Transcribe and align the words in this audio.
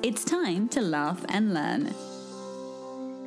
It's 0.00 0.24
time 0.24 0.68
to 0.68 0.80
laugh 0.80 1.24
and 1.28 1.52
learn. 1.52 2.07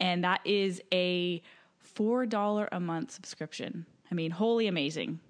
And 0.00 0.24
that 0.24 0.40
is 0.44 0.82
a 0.92 1.40
$4 1.96 2.68
a 2.72 2.80
month 2.80 3.12
subscription. 3.12 3.86
I 4.10 4.14
mean, 4.14 4.30
wholly 4.30 4.66
amazing. 4.66 5.20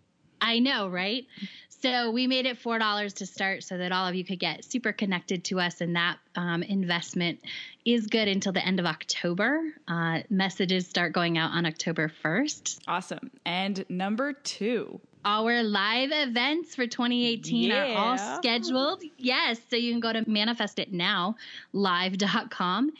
I 0.42 0.58
know, 0.58 0.88
right? 0.88 1.26
So 1.68 2.10
we 2.10 2.26
made 2.26 2.46
it 2.46 2.58
four 2.58 2.78
dollars 2.78 3.14
to 3.14 3.26
start, 3.26 3.64
so 3.64 3.78
that 3.78 3.90
all 3.92 4.06
of 4.06 4.14
you 4.14 4.24
could 4.24 4.38
get 4.38 4.64
super 4.64 4.92
connected 4.92 5.44
to 5.44 5.60
us, 5.60 5.80
and 5.80 5.96
that 5.96 6.18
um, 6.36 6.62
investment 6.62 7.40
is 7.84 8.06
good 8.06 8.28
until 8.28 8.52
the 8.52 8.64
end 8.64 8.78
of 8.78 8.86
October. 8.86 9.60
Uh, 9.88 10.20
messages 10.28 10.86
start 10.86 11.12
going 11.12 11.38
out 11.38 11.52
on 11.52 11.64
October 11.64 12.08
first. 12.08 12.82
Awesome. 12.86 13.30
And 13.44 13.84
number 13.88 14.32
two, 14.32 15.00
our 15.24 15.62
live 15.62 16.10
events 16.12 16.74
for 16.74 16.86
2018 16.86 17.70
Yeah. 17.70 17.94
are 17.94 17.96
all 17.96 18.18
scheduled. 18.38 19.02
Yes, 19.18 19.60
so 19.70 19.76
you 19.76 19.92
can 19.92 20.00
go 20.00 20.12
to 20.12 20.22
manifestitnowlive.com 20.24 22.90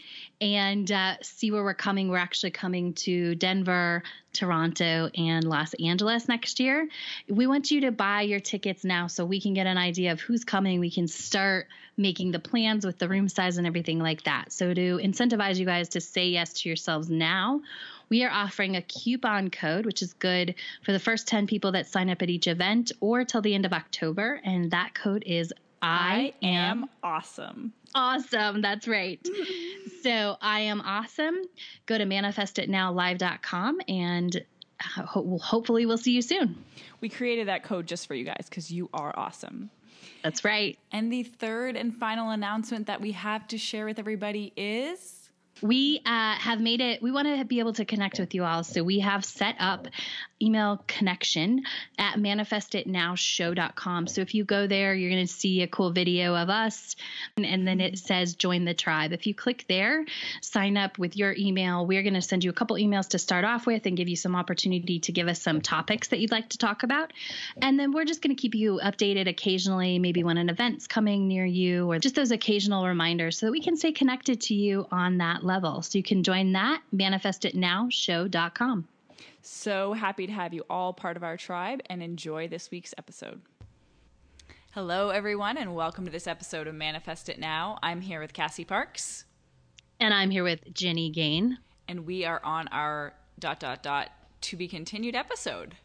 and 0.40 0.90
uh, 0.90 1.14
see 1.22 1.50
where 1.50 1.62
we're 1.62 1.74
coming. 1.74 2.08
We're 2.08 2.18
actually 2.18 2.50
coming 2.50 2.94
to 2.94 3.34
Denver, 3.36 4.02
Toronto, 4.32 5.10
and 5.16 5.44
Los 5.44 5.74
Angeles 5.74 6.28
next 6.28 6.60
year. 6.60 6.88
We 7.28 7.46
want 7.46 7.70
you 7.70 7.82
to 7.82 7.92
buy 7.92 8.22
your 8.22 8.40
tickets 8.40 8.84
now 8.84 9.06
so 9.06 9.24
we 9.24 9.40
can 9.40 9.54
get 9.54 9.66
an 9.66 9.78
idea 9.78 10.12
of 10.12 10.20
who's 10.20 10.44
coming. 10.44 10.80
We 10.80 10.90
can 10.90 11.08
start 11.08 11.68
making 11.96 12.32
the 12.32 12.38
plans 12.38 12.86
with 12.86 12.98
the 12.98 13.08
room 13.08 13.28
size 13.28 13.58
and 13.58 13.66
everything 13.66 13.98
like 13.98 14.24
that. 14.24 14.52
So, 14.52 14.72
to 14.72 14.98
incentivize 14.98 15.58
you 15.58 15.66
guys 15.66 15.90
to 15.90 16.00
say 16.00 16.28
yes 16.28 16.54
to 16.54 16.68
yourselves 16.68 17.10
now, 17.10 17.60
we 18.12 18.22
are 18.24 18.30
offering 18.30 18.77
a 18.77 18.82
coupon 18.82 19.48
code, 19.48 19.86
which 19.86 20.02
is 20.02 20.12
good 20.12 20.55
for 20.82 20.92
the 20.92 20.98
first 20.98 21.27
10 21.27 21.46
people 21.46 21.72
that 21.72 21.86
sign 21.86 22.10
up 22.10 22.20
at 22.20 22.28
each 22.28 22.46
event 22.46 22.92
or 23.00 23.24
till 23.24 23.40
the 23.40 23.55
end 23.55 23.64
of 23.64 23.73
October. 23.73 24.39
And 24.45 24.70
that 24.70 24.95
code 24.95 25.23
is 25.27 25.50
I, 25.80 26.34
am 26.42 26.90
awesome. 27.02 27.73
awesome. 27.95 28.61
That's 28.61 28.86
right. 28.86 29.18
so 30.02 30.36
I 30.42 30.61
am 30.61 30.83
awesome. 30.83 31.36
Go 31.86 31.96
to 31.96 32.05
manifestitnowlive.com 32.05 33.80
and 33.89 34.36
uh, 34.36 35.02
ho- 35.06 35.39
hopefully 35.42 35.86
we'll 35.86 35.96
see 35.96 36.12
you 36.12 36.20
soon. 36.20 36.62
We 37.00 37.08
created 37.08 37.48
that 37.48 37.64
code 37.64 37.86
just 37.86 38.06
for 38.06 38.14
you 38.14 38.27
guys 38.27 38.44
because 38.46 38.70
you 38.70 38.90
are 38.92 39.14
awesome. 39.17 39.70
That's 40.23 40.44
right. 40.44 40.79
And 40.92 41.11
the 41.11 41.23
third 41.23 41.77
and 41.77 41.94
final 41.96 42.29
announcement 42.29 42.89
that 42.89 43.00
we 43.00 43.12
have 43.12 43.48
to 43.48 43.56
share 43.56 43.86
with 43.86 43.98
everybody 43.98 44.52
is 44.55 45.21
We 45.61 46.01
uh, 46.05 46.35
have 46.35 46.61
made 46.61 46.80
it, 46.80 47.02
we 47.02 47.13
want 47.13 47.29
to 47.29 47.45
be 47.45 47.61
able 47.61 47.73
to 47.74 47.85
connect 47.85 48.18
with 48.18 48.35
you 48.35 48.45
all. 48.45 48.64
So 48.64 48.83
we 48.83 49.01
have 49.01 49.24
set 49.24 49.57
up 49.61 49.86
email 50.42 50.83
connection 50.89 51.63
at 51.98 52.17
manifestitnowshow.com. 52.17 54.07
So 54.08 54.20
if 54.23 54.35
you 54.35 54.45
go 54.45 54.67
there, 54.67 54.95
you're 54.95 55.11
going 55.11 55.24
to 55.24 55.33
see 55.33 55.62
a 55.62 55.68
cool 55.68 55.92
video 55.92 56.35
of 56.35 56.51
us 56.51 56.96
and, 57.36 57.46
and 57.46 57.67
then 57.67 57.80
it 57.80 57.98
says 57.98 58.35
join 58.35 58.64
the 58.64 58.74
tribe. 58.74 59.12
If 59.12 59.27
you 59.27 59.35
click 59.35 59.64
there, 59.68 60.05
sign 60.41 60.77
up 60.77 60.98
with 60.98 61.17
your 61.17 61.35
email. 61.39 61.86
We're 61.86 62.02
going 62.02 62.14
to 62.14 62.23
send 62.23 62.42
you 62.42 62.51
a 62.51 62.55
couple 62.55 62.77
emails 62.77 63.11
to 63.11 63.18
start 63.18 63.45
off 63.45 63.67
with 63.67 63.86
and 63.86 63.96
give 63.96 64.08
you 64.08 64.17
some 64.17 64.35
opportunity 64.35 64.98
to 65.01 65.12
give 65.12 65.29
us 65.29 65.41
some 65.41 65.61
topics 65.61 66.08
that 66.08 66.18
you'd 66.18 66.33
like 66.33 66.48
to 66.51 66.58
talk 66.58 66.83
about. 66.83 67.12
And 67.61 67.79
then 67.79 67.92
we're 67.92 68.05
just 68.05 68.20
going 68.20 68.35
to 68.35 68.41
keep 68.41 68.55
you 68.55 68.80
updated 68.83 69.29
occasionally, 69.29 69.98
maybe 69.98 70.24
when 70.24 70.39
an 70.39 70.48
event's 70.48 70.86
coming 70.86 71.29
near 71.29 71.46
you 71.46 71.91
or 71.91 71.98
just 71.98 72.17
those 72.17 72.33
occasional 72.33 72.86
reminders 72.86 73.39
so 73.39 73.46
that 73.46 73.52
we 73.52 73.61
can 73.61 73.77
stay 73.77 73.92
connected 73.92 74.41
to 74.42 74.55
you 74.55 74.86
on 74.91 75.18
that 75.18 75.42
level. 75.45 75.83
So 75.83 75.98
you 75.98 76.03
can 76.05 76.23
join 76.23 76.53
that 76.53 76.83
manifestitnowshow.com. 76.95 78.89
so 79.42 79.92
happy 79.92 80.27
to 80.27 80.33
have 80.33 80.55
you 80.55 80.64
all 80.70 80.92
part 80.92 81.17
of 81.17 81.23
our 81.25 81.36
tribe 81.36 81.80
and 81.86 82.03
enjoy 82.03 82.48
this 82.48 82.70
week's 82.70 82.95
episode. 82.98 83.41
Hello, 84.73 85.11
everyone, 85.11 85.58
and 85.58 85.75
welcome 85.75 86.05
to 86.07 86.11
this 86.11 86.27
episode 86.27 86.67
of 86.67 86.75
Manifest 86.75 87.29
It 87.29 87.39
Now. 87.39 87.79
I'm 87.83 88.01
here 88.01 88.20
with 88.20 88.33
Cassie 88.33 88.64
Parks, 88.64 89.25
And 90.01 90.14
I'm 90.14 90.30
here 90.30 90.45
with 90.45 90.73
Jenny 90.73 91.11
Gain. 91.11 91.59
and 91.89 92.07
we 92.07 92.24
are 92.24 92.41
on 92.45 92.69
our 92.69 93.13
dot 93.39 93.61
dot 93.61 93.83
dot 93.83 94.11
to 94.42 94.57
be 94.57 94.67
continued 94.69 95.14
episode. 95.14 95.77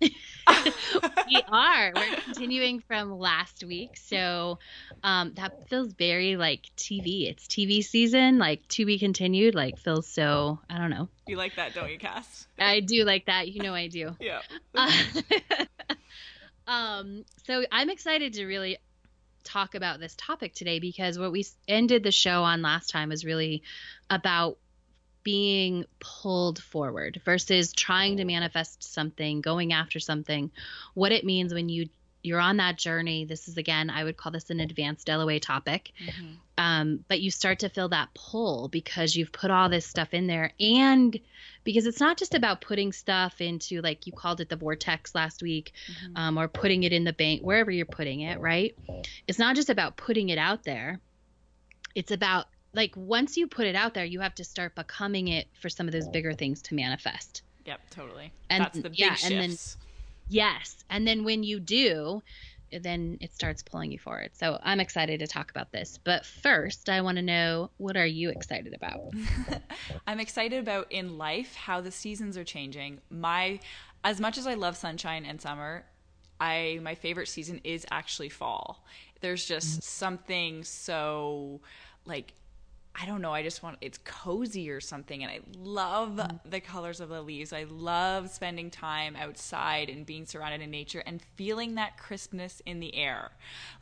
we 0.00 1.42
are. 1.48 1.92
We're 1.94 2.16
continuing 2.24 2.80
from 2.80 3.18
last 3.18 3.64
week. 3.64 3.96
So 3.96 4.58
um, 5.02 5.32
that 5.34 5.68
feels 5.68 5.92
very 5.92 6.36
like 6.36 6.66
TV. 6.76 7.28
It's 7.28 7.46
TV 7.46 7.82
season, 7.82 8.38
like 8.38 8.66
to 8.68 8.86
be 8.86 8.98
continued, 8.98 9.54
like 9.54 9.78
feels 9.78 10.08
so, 10.08 10.60
I 10.68 10.78
don't 10.78 10.90
know. 10.90 11.08
You 11.26 11.36
like 11.36 11.56
that, 11.56 11.74
don't 11.74 11.90
you, 11.90 11.98
Cass? 11.98 12.46
I 12.58 12.80
do 12.80 13.04
like 13.04 13.26
that. 13.26 13.48
You 13.48 13.62
know 13.62 13.74
I 13.74 13.88
do. 13.88 14.16
Yeah. 14.20 14.40
um, 16.66 17.24
so 17.46 17.64
I'm 17.70 17.90
excited 17.90 18.34
to 18.34 18.46
really 18.46 18.78
talk 19.44 19.74
about 19.74 20.00
this 20.00 20.14
topic 20.16 20.54
today 20.54 20.78
because 20.78 21.18
what 21.18 21.30
we 21.30 21.44
ended 21.68 22.02
the 22.02 22.10
show 22.10 22.42
on 22.42 22.62
last 22.62 22.88
time 22.88 23.10
was 23.10 23.24
really 23.24 23.62
about 24.08 24.56
being 25.24 25.86
pulled 25.98 26.62
forward 26.62 27.20
versus 27.24 27.72
trying 27.72 28.18
to 28.18 28.24
manifest 28.24 28.84
something, 28.84 29.40
going 29.40 29.72
after 29.72 29.98
something, 29.98 30.50
what 30.92 31.10
it 31.10 31.24
means 31.24 31.52
when 31.52 31.68
you 31.68 31.88
you're 32.24 32.40
on 32.40 32.56
that 32.56 32.78
journey. 32.78 33.26
This 33.26 33.48
is 33.48 33.58
again, 33.58 33.90
I 33.90 34.02
would 34.02 34.16
call 34.16 34.32
this 34.32 34.48
an 34.48 34.58
advanced 34.58 35.08
LOA 35.08 35.38
topic. 35.40 35.92
Um, 36.56 37.04
but 37.06 37.20
you 37.20 37.30
start 37.30 37.58
to 37.58 37.68
feel 37.68 37.90
that 37.90 38.08
pull 38.14 38.68
because 38.68 39.14
you've 39.14 39.30
put 39.30 39.50
all 39.50 39.68
this 39.68 39.86
stuff 39.86 40.14
in 40.14 40.26
there. 40.26 40.52
And 40.58 41.18
because 41.64 41.84
it's 41.86 42.00
not 42.00 42.16
just 42.16 42.34
about 42.34 42.62
putting 42.62 42.92
stuff 42.92 43.40
into 43.40 43.82
like 43.82 44.06
you 44.06 44.12
called 44.12 44.40
it 44.40 44.48
the 44.48 44.56
vortex 44.56 45.14
last 45.14 45.42
week 45.42 45.72
um, 46.16 46.38
or 46.38 46.48
putting 46.48 46.84
it 46.84 46.92
in 46.92 47.04
the 47.04 47.12
bank 47.12 47.42
wherever 47.42 47.70
you're 47.70 47.86
putting 47.86 48.20
it 48.20 48.40
right? 48.40 48.74
It's 49.28 49.38
not 49.38 49.54
just 49.54 49.68
about 49.68 49.96
putting 49.96 50.30
it 50.30 50.38
out 50.38 50.64
there. 50.64 51.00
It's 51.94 52.10
about 52.10 52.46
like 52.74 52.92
once 52.96 53.36
you 53.36 53.46
put 53.46 53.66
it 53.66 53.74
out 53.74 53.94
there 53.94 54.04
you 54.04 54.20
have 54.20 54.34
to 54.34 54.44
start 54.44 54.74
becoming 54.74 55.28
it 55.28 55.48
for 55.60 55.68
some 55.68 55.86
of 55.86 55.92
those 55.92 56.08
bigger 56.08 56.32
things 56.32 56.62
to 56.62 56.74
manifest 56.74 57.42
Yep, 57.64 57.80
totally. 57.88 58.30
And- 58.50 58.62
That's 58.62 58.78
the 58.78 58.90
big 58.90 58.98
yeah, 58.98 59.14
shifts. 59.14 59.24
and 59.24 59.40
then- 59.40 59.56
yes 60.28 60.84
and 60.88 61.06
then 61.06 61.24
when 61.24 61.42
you 61.42 61.60
do 61.60 62.22
then 62.80 63.18
it 63.20 63.32
starts 63.32 63.62
pulling 63.62 63.92
you 63.92 63.98
forward 63.98 64.30
so 64.32 64.58
i'm 64.62 64.80
excited 64.80 65.20
to 65.20 65.26
talk 65.26 65.50
about 65.50 65.70
this 65.70 65.98
but 66.02 66.24
first 66.24 66.88
i 66.88 67.02
want 67.02 67.16
to 67.16 67.22
know 67.22 67.70
what 67.76 67.94
are 67.96 68.06
you 68.06 68.30
excited 68.30 68.74
about 68.74 69.12
I'm 70.06 70.20
excited 70.20 70.60
about 70.60 70.90
in 70.90 71.18
life 71.18 71.54
how 71.54 71.80
the 71.80 71.90
seasons 71.90 72.36
are 72.36 72.44
changing. 72.44 73.00
My 73.10 73.60
as 74.02 74.20
much 74.20 74.36
as 74.36 74.46
I 74.46 74.54
love 74.54 74.76
sunshine 74.76 75.24
and 75.24 75.40
summer, 75.40 75.84
I 76.40 76.78
my 76.82 76.94
favorite 76.94 77.28
season 77.28 77.60
is 77.64 77.86
actually 77.90 78.28
fall. 78.28 78.84
There's 79.20 79.44
just 79.44 79.80
mm. 79.80 79.82
something 79.82 80.64
so 80.64 81.60
like 82.04 82.34
I 83.00 83.06
don't 83.06 83.20
know, 83.20 83.32
I 83.32 83.42
just 83.42 83.62
want 83.62 83.78
it's 83.80 83.98
cozy 83.98 84.70
or 84.70 84.80
something 84.80 85.22
and 85.22 85.30
I 85.32 85.40
love 85.58 86.10
mm. 86.12 86.38
the 86.48 86.60
colors 86.60 87.00
of 87.00 87.08
the 87.08 87.22
leaves. 87.22 87.52
I 87.52 87.64
love 87.64 88.30
spending 88.30 88.70
time 88.70 89.16
outside 89.16 89.88
and 89.90 90.06
being 90.06 90.26
surrounded 90.26 90.60
in 90.60 90.70
nature 90.70 91.02
and 91.04 91.20
feeling 91.34 91.74
that 91.74 91.98
crispness 91.98 92.62
in 92.64 92.80
the 92.80 92.94
air. 92.94 93.32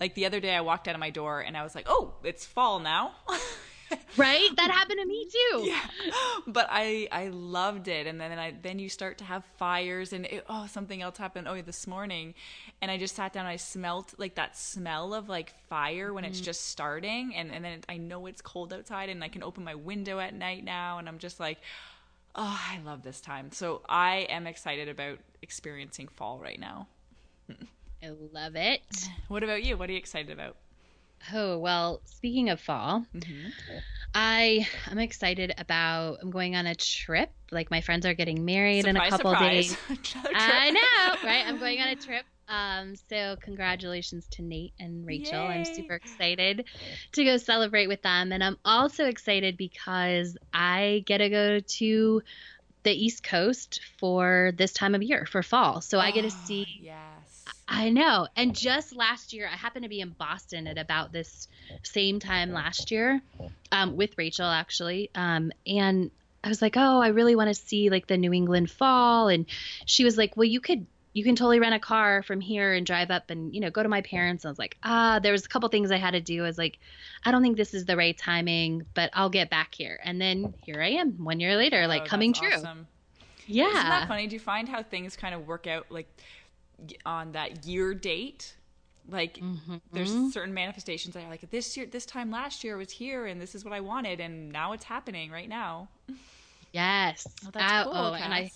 Like 0.00 0.14
the 0.14 0.24
other 0.24 0.40
day 0.40 0.54
I 0.54 0.62
walked 0.62 0.88
out 0.88 0.94
of 0.94 1.00
my 1.00 1.10
door 1.10 1.40
and 1.40 1.56
I 1.56 1.62
was 1.62 1.74
like, 1.74 1.86
"Oh, 1.88 2.14
it's 2.24 2.46
fall 2.46 2.78
now." 2.78 3.12
right? 4.16 4.48
That 4.56 4.70
happened 4.70 5.00
to 5.00 5.06
me 5.06 5.26
too. 5.26 5.62
Yeah. 5.62 5.80
But 6.46 6.66
I 6.70 7.08
I 7.12 7.28
loved 7.28 7.88
it 7.88 8.06
and 8.06 8.20
then 8.20 8.36
I 8.38 8.54
then 8.60 8.78
you 8.78 8.88
start 8.88 9.18
to 9.18 9.24
have 9.24 9.44
fires 9.56 10.12
and 10.12 10.26
it, 10.26 10.44
oh 10.48 10.66
something 10.66 11.00
else 11.00 11.16
happened 11.18 11.46
oh 11.46 11.60
this 11.62 11.86
morning 11.86 12.34
and 12.80 12.90
I 12.90 12.98
just 12.98 13.14
sat 13.14 13.32
down 13.32 13.46
and 13.46 13.52
I 13.52 13.56
smelled 13.56 14.12
like 14.18 14.34
that 14.34 14.56
smell 14.56 15.14
of 15.14 15.28
like 15.28 15.54
fire 15.68 16.12
when 16.12 16.24
it's 16.24 16.38
mm-hmm. 16.38 16.46
just 16.46 16.66
starting 16.66 17.34
and 17.36 17.52
and 17.52 17.64
then 17.64 17.80
I 17.88 17.96
know 17.96 18.26
it's 18.26 18.42
cold 18.42 18.72
outside 18.72 19.08
and 19.08 19.22
I 19.22 19.28
can 19.28 19.42
open 19.42 19.62
my 19.62 19.74
window 19.74 20.18
at 20.18 20.34
night 20.34 20.64
now 20.64 20.98
and 20.98 21.08
I'm 21.08 21.18
just 21.18 21.38
like 21.38 21.58
oh 22.34 22.60
I 22.70 22.80
love 22.84 23.02
this 23.02 23.20
time. 23.20 23.52
So 23.52 23.82
I 23.88 24.26
am 24.30 24.46
excited 24.46 24.88
about 24.88 25.18
experiencing 25.42 26.08
fall 26.08 26.38
right 26.38 26.58
now. 26.58 26.88
I 28.02 28.10
love 28.32 28.56
it. 28.56 28.82
What 29.28 29.44
about 29.44 29.62
you? 29.62 29.76
What 29.76 29.88
are 29.88 29.92
you 29.92 29.98
excited 29.98 30.30
about? 30.30 30.56
Oh, 31.32 31.58
well, 31.58 32.02
speaking 32.06 32.48
of 32.50 32.60
fall, 32.60 33.06
I 34.14 34.66
I'm 34.86 34.98
excited 34.98 35.52
about 35.58 36.18
I'm 36.22 36.30
going 36.30 36.54
on 36.56 36.66
a 36.66 36.74
trip. 36.74 37.30
Like 37.50 37.70
my 37.70 37.80
friends 37.80 38.06
are 38.06 38.14
getting 38.14 38.44
married 38.44 38.86
in 38.86 38.96
a 38.96 39.00
Surprise, 39.00 39.10
couple 39.10 39.30
surprise. 39.30 39.76
days. 39.90 40.04
I 40.34 40.70
know, 40.70 41.28
right? 41.28 41.44
I'm 41.46 41.58
going 41.58 41.80
on 41.80 41.88
a 41.88 41.96
trip. 41.96 42.24
Um, 42.48 42.94
so 43.08 43.36
congratulations 43.42 44.26
to 44.32 44.42
Nate 44.42 44.74
and 44.78 45.06
Rachel. 45.06 45.46
Yay. 45.48 45.54
I'm 45.54 45.64
super 45.64 45.94
excited 45.94 46.66
to 47.12 47.24
go 47.24 47.36
celebrate 47.36 47.86
with 47.86 48.02
them. 48.02 48.32
And 48.32 48.42
I'm 48.42 48.58
also 48.64 49.06
excited 49.06 49.56
because 49.56 50.36
I 50.52 51.02
get 51.06 51.18
to 51.18 51.28
go 51.30 51.60
to 51.60 52.22
the 52.84 52.92
East 52.92 53.22
Coast 53.22 53.80
for 53.98 54.52
this 54.56 54.72
time 54.72 54.94
of 54.94 55.02
year 55.02 55.26
for 55.26 55.42
fall. 55.42 55.80
So 55.80 56.00
I 56.00 56.10
get 56.10 56.22
to 56.22 56.28
Oh, 56.28 56.30
see 56.30 56.66
Yes. 56.80 57.21
I 57.74 57.88
know. 57.88 58.28
And 58.36 58.54
just 58.54 58.94
last 58.94 59.32
year, 59.32 59.48
I 59.50 59.56
happened 59.56 59.84
to 59.84 59.88
be 59.88 60.00
in 60.00 60.10
Boston 60.10 60.66
at 60.66 60.76
about 60.78 61.10
this 61.12 61.48
same 61.82 62.20
time 62.20 62.52
last 62.52 62.90
year 62.90 63.22
um, 63.72 63.96
with 63.96 64.16
Rachel, 64.18 64.46
actually. 64.46 65.10
Um, 65.14 65.52
and 65.66 66.10
I 66.44 66.48
was 66.48 66.60
like, 66.60 66.76
oh, 66.76 67.00
I 67.00 67.08
really 67.08 67.34
want 67.34 67.48
to 67.48 67.54
see 67.54 67.88
like 67.88 68.06
the 68.06 68.16
New 68.18 68.32
England 68.32 68.70
fall. 68.70 69.28
And 69.28 69.46
she 69.86 70.04
was 70.04 70.16
like, 70.18 70.36
well, 70.36 70.44
you 70.44 70.60
could. 70.60 70.86
You 71.14 71.24
can 71.24 71.36
totally 71.36 71.60
rent 71.60 71.74
a 71.74 71.78
car 71.78 72.22
from 72.22 72.40
here 72.40 72.72
and 72.72 72.86
drive 72.86 73.10
up 73.10 73.28
and 73.28 73.54
you 73.54 73.60
know 73.60 73.68
go 73.68 73.82
to 73.82 73.88
my 73.90 74.00
parents. 74.00 74.44
And 74.44 74.48
I 74.48 74.52
was 74.52 74.58
like, 74.58 74.78
ah, 74.82 75.20
there 75.22 75.32
was 75.32 75.44
a 75.44 75.48
couple 75.48 75.68
things 75.68 75.90
I 75.90 75.98
had 75.98 76.12
to 76.12 76.22
do. 76.22 76.42
I 76.42 76.46
was 76.46 76.56
like, 76.56 76.78
I 77.22 77.30
don't 77.30 77.42
think 77.42 77.58
this 77.58 77.74
is 77.74 77.84
the 77.84 77.98
right 77.98 78.16
timing, 78.16 78.86
but 78.94 79.10
I'll 79.12 79.28
get 79.28 79.50
back 79.50 79.74
here. 79.74 80.00
And 80.02 80.18
then 80.18 80.54
here 80.64 80.80
I 80.80 80.92
am, 80.92 81.22
one 81.22 81.38
year 81.38 81.54
later, 81.58 81.86
like 81.86 82.04
Oh, 82.04 82.06
coming 82.06 82.32
true. 82.32 82.48
awesome. 82.54 82.86
Yeah, 83.46 83.68
Isn't 83.68 83.88
that 83.90 84.08
funny? 84.08 84.26
Do 84.26 84.36
you 84.36 84.40
find 84.40 84.66
how 84.66 84.82
things 84.82 85.14
kind 85.14 85.34
of 85.34 85.46
work 85.46 85.66
out 85.66 85.84
like 85.90 86.08
on 87.04 87.32
that 87.32 87.66
year 87.66 87.94
date? 87.94 88.56
Like 89.08 89.42
Mm-hmm. 89.42 89.76
there's 89.92 90.10
certain 90.10 90.54
manifestations 90.54 91.14
that 91.14 91.24
are 91.24 91.28
like 91.30 91.50
this 91.50 91.76
year, 91.76 91.86
this 91.86 92.06
time 92.06 92.30
last 92.30 92.64
year 92.64 92.76
was 92.76 92.92
here, 92.92 93.26
and 93.26 93.40
this 93.40 93.54
is 93.54 93.64
what 93.64 93.74
I 93.74 93.80
wanted, 93.80 94.20
and 94.20 94.50
now 94.52 94.72
it's 94.72 94.84
happening 94.84 95.30
right 95.30 95.48
now. 95.48 95.88
yes. 96.72 97.26
Oh, 97.46 97.50
that's 97.52 97.72
Ah, 97.72 97.84
cool. 97.84 97.92
oh, 97.94 98.14
and 98.14 98.32
I 98.34 98.50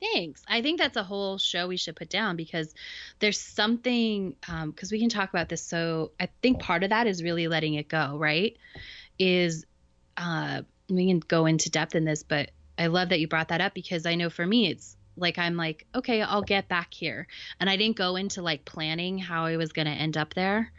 Thanks. 0.00 0.42
I 0.48 0.62
think 0.62 0.80
that's 0.80 0.96
a 0.96 1.02
whole 1.04 1.38
show 1.38 1.68
we 1.68 1.76
should 1.76 1.94
put 1.96 2.10
down 2.10 2.36
because 2.36 2.74
there's 3.20 3.40
something 3.40 4.34
because 4.66 4.90
we 4.90 4.98
can 4.98 5.08
talk 5.08 5.30
about 5.30 5.48
this. 5.48 5.64
So 5.64 6.12
I 6.20 6.28
think 6.42 6.58
part 6.60 6.82
of 6.82 6.90
that 6.90 7.06
is 7.06 7.22
really 7.22 7.46
letting 7.48 7.74
it 7.74 7.88
go, 7.88 8.18
right? 8.18 8.56
Is 9.18 9.64
uh, 10.16 10.62
we 10.90 11.06
can 11.08 11.20
go 11.20 11.46
into 11.46 11.70
depth 11.70 11.94
in 11.94 12.04
this, 12.04 12.22
but 12.22 12.50
I 12.78 12.88
love 12.88 13.10
that 13.10 13.20
you 13.20 13.28
brought 13.28 13.48
that 13.48 13.60
up 13.60 13.74
because 13.74 14.06
I 14.06 14.16
know 14.16 14.28
for 14.30 14.46
me 14.46 14.68
it's 14.70 14.96
like 15.16 15.38
I'm 15.38 15.56
like 15.56 15.86
okay, 15.94 16.22
I'll 16.22 16.42
get 16.42 16.68
back 16.68 16.92
here, 16.92 17.26
and 17.60 17.68
I 17.68 17.76
didn't 17.76 17.96
go 17.96 18.16
into 18.16 18.42
like 18.42 18.64
planning 18.64 19.18
how 19.18 19.44
I 19.44 19.56
was 19.56 19.72
going 19.72 19.86
to 19.86 19.92
end 19.92 20.16
up 20.16 20.34
there 20.34 20.72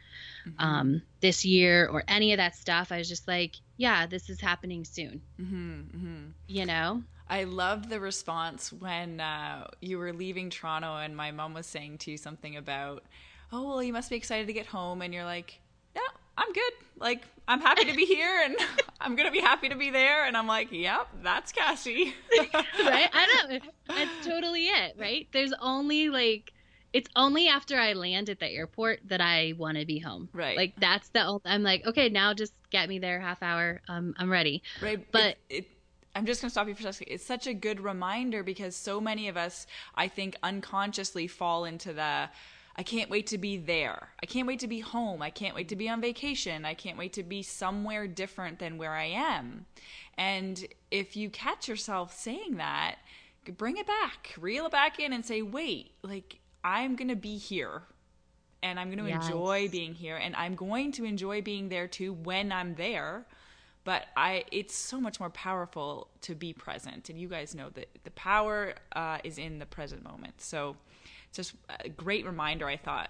um, 0.57 1.01
this 1.21 1.45
year 1.45 1.87
or 1.87 2.03
any 2.07 2.33
of 2.33 2.37
that 2.37 2.55
stuff. 2.55 2.91
I 2.91 2.97
was 2.97 3.09
just 3.09 3.27
like, 3.27 3.55
yeah, 3.77 4.05
this 4.05 4.29
is 4.29 4.41
happening 4.41 4.85
soon. 4.85 5.21
Mm-hmm, 5.39 6.27
You 6.47 6.65
know? 6.65 7.03
I 7.29 7.45
loved 7.45 7.89
the 7.89 7.99
response 7.99 8.71
when 8.71 9.19
uh, 9.19 9.67
you 9.79 9.97
were 9.97 10.13
leaving 10.13 10.49
Toronto, 10.49 10.97
and 10.97 11.15
my 11.15 11.31
mom 11.31 11.53
was 11.53 11.65
saying 11.65 11.99
to 11.99 12.11
you 12.11 12.17
something 12.17 12.57
about, 12.57 13.03
"Oh, 13.51 13.67
well, 13.69 13.81
you 13.81 13.93
must 13.93 14.09
be 14.09 14.17
excited 14.17 14.47
to 14.47 14.53
get 14.53 14.67
home," 14.67 15.01
and 15.01 15.13
you're 15.13 15.23
like, 15.23 15.59
"No, 15.95 16.01
I'm 16.37 16.51
good. 16.53 16.73
Like, 16.97 17.23
I'm 17.47 17.59
happy 17.59 17.85
to 17.85 17.93
be 17.95 18.05
here, 18.05 18.41
and 18.45 18.55
I'm 19.01 19.15
gonna 19.15 19.31
be 19.31 19.39
happy 19.41 19.69
to 19.69 19.75
be 19.75 19.89
there." 19.89 20.25
And 20.25 20.35
I'm 20.37 20.47
like, 20.47 20.71
"Yep, 20.71 21.07
that's 21.23 21.51
Cassie." 21.51 22.13
right? 22.53 23.09
I 23.13 23.25
don't 23.47 23.51
know. 23.51 23.59
That's 23.87 24.25
totally 24.25 24.67
it, 24.67 24.95
right? 24.97 25.27
There's 25.33 25.53
only 25.61 26.09
like 26.09 26.53
it's 26.93 27.09
only 27.15 27.47
after 27.49 27.77
I 27.77 27.93
land 27.93 28.29
at 28.29 28.39
the 28.39 28.49
airport 28.49 29.01
that 29.09 29.19
I 29.19 29.53
want 29.57 29.77
to 29.77 29.85
be 29.85 29.99
home. 29.99 30.29
Right. 30.31 30.55
Like 30.55 30.73
that's 30.79 31.09
the 31.09 31.39
I'm 31.45 31.63
like, 31.63 31.85
okay, 31.85 32.07
now 32.09 32.33
just 32.33 32.53
get 32.69 32.87
me 32.87 32.99
there 32.99 33.19
half 33.19 33.43
hour. 33.43 33.81
Um 33.89 34.13
I'm 34.17 34.31
ready. 34.31 34.63
right 34.81 35.05
But- 35.11 35.37
it, 35.49 35.57
it 35.57 35.67
i'm 36.15 36.27
just 36.27 36.41
going 36.41 36.47
to 36.47 36.51
stop 36.51 36.67
you 36.67 36.75
for 36.75 36.87
a 36.87 36.93
second 36.93 37.11
it's 37.11 37.25
such 37.25 37.47
a 37.47 37.55
good 37.55 37.79
reminder 37.81 38.43
because 38.43 38.75
so 38.75 39.01
many 39.01 39.27
of 39.29 39.35
us 39.35 39.65
i 39.95 40.07
think 40.07 40.35
unconsciously 40.43 41.25
fall 41.25 41.65
into 41.65 41.91
the 41.91 42.29
i 42.75 42.83
can't 42.83 43.09
wait 43.09 43.27
to 43.27 43.37
be 43.37 43.57
there 43.57 44.09
i 44.21 44.25
can't 44.25 44.47
wait 44.47 44.59
to 44.59 44.67
be 44.67 44.79
home 44.79 45.21
i 45.21 45.29
can't 45.29 45.55
wait 45.55 45.69
to 45.69 45.75
be 45.75 45.87
on 45.89 46.01
vacation 46.01 46.65
i 46.65 46.73
can't 46.73 46.97
wait 46.97 47.13
to 47.13 47.23
be 47.23 47.41
somewhere 47.43 48.07
different 48.07 48.59
than 48.59 48.77
where 48.77 48.93
i 48.93 49.05
am 49.05 49.65
and 50.17 50.67
if 50.91 51.15
you 51.15 51.29
catch 51.29 51.67
yourself 51.67 52.15
saying 52.17 52.57
that 52.57 52.95
bring 53.57 53.77
it 53.77 53.85
back 53.87 54.33
reel 54.39 54.65
it 54.65 54.71
back 54.71 54.99
in 54.99 55.13
and 55.13 55.25
say 55.25 55.41
wait 55.41 55.91
like 56.01 56.39
i'm 56.63 56.95
going 56.95 57.09
to 57.09 57.15
be 57.15 57.37
here 57.37 57.83
and 58.63 58.79
I'm 58.79 58.87
going 58.87 58.99
to 58.99 59.07
Yes. 59.09 59.27
enjoy 59.27 59.67
being 59.69 59.93
here 59.93 60.15
and 60.15 60.33
I'm 60.37 60.55
going 60.55 60.93
to 60.93 61.03
enjoy 61.03 61.41
being 61.41 61.67
there 61.67 61.85
too 61.85 62.13
when 62.13 62.49
I'm 62.53 62.75
there. 62.75 63.25
But 63.83 64.05
I 64.15 64.45
it's 64.53 64.73
so 64.73 65.01
much 65.01 65.19
more 65.19 65.29
powerful 65.29 66.07
to 66.21 66.33
be 66.33 66.53
present 66.53 67.09
and 67.09 67.19
you 67.19 67.27
guys 67.27 67.53
know 67.53 67.69
that 67.71 67.89
the 68.05 68.11
power 68.11 68.75
uh, 68.95 69.17
is 69.25 69.37
in 69.37 69.59
the 69.59 69.65
present 69.65 70.01
moment. 70.05 70.39
So 70.39 70.77
just 71.33 71.53
a 71.79 71.89
great 71.89 72.25
reminder 72.25 72.67
I 72.67 72.77
thought. 72.77 73.09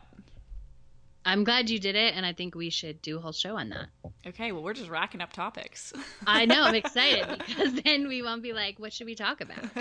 I'm 1.25 1.44
glad 1.44 1.70
you 1.70 1.80
did 1.80 1.96
it 1.96 2.16
and 2.16 2.25
I 2.25 2.34
think 2.34 2.54
we 2.54 2.70
should 2.70 3.02
do 3.02 3.18
a 3.18 3.22
whole 3.22 3.31
show 3.31 3.58
on 3.58 3.70
that. 3.70 3.88
Okay, 4.28 4.52
well 4.52 4.62
we're 4.62 4.74
just 4.74 4.90
racking 4.90 5.22
up 5.22 5.31
topics. 5.31 5.94
I 6.28 6.46
know, 6.46 6.64
I'm 6.64 6.75
excited 6.84 7.42
because 7.48 7.74
then 7.81 8.08
we 8.08 8.22
won't 8.22 8.44
be 8.44 8.54
like, 8.54 8.80
what 8.80 8.92
should 8.92 9.08
we 9.08 9.16
talk 9.16 9.42
about? 9.42 9.64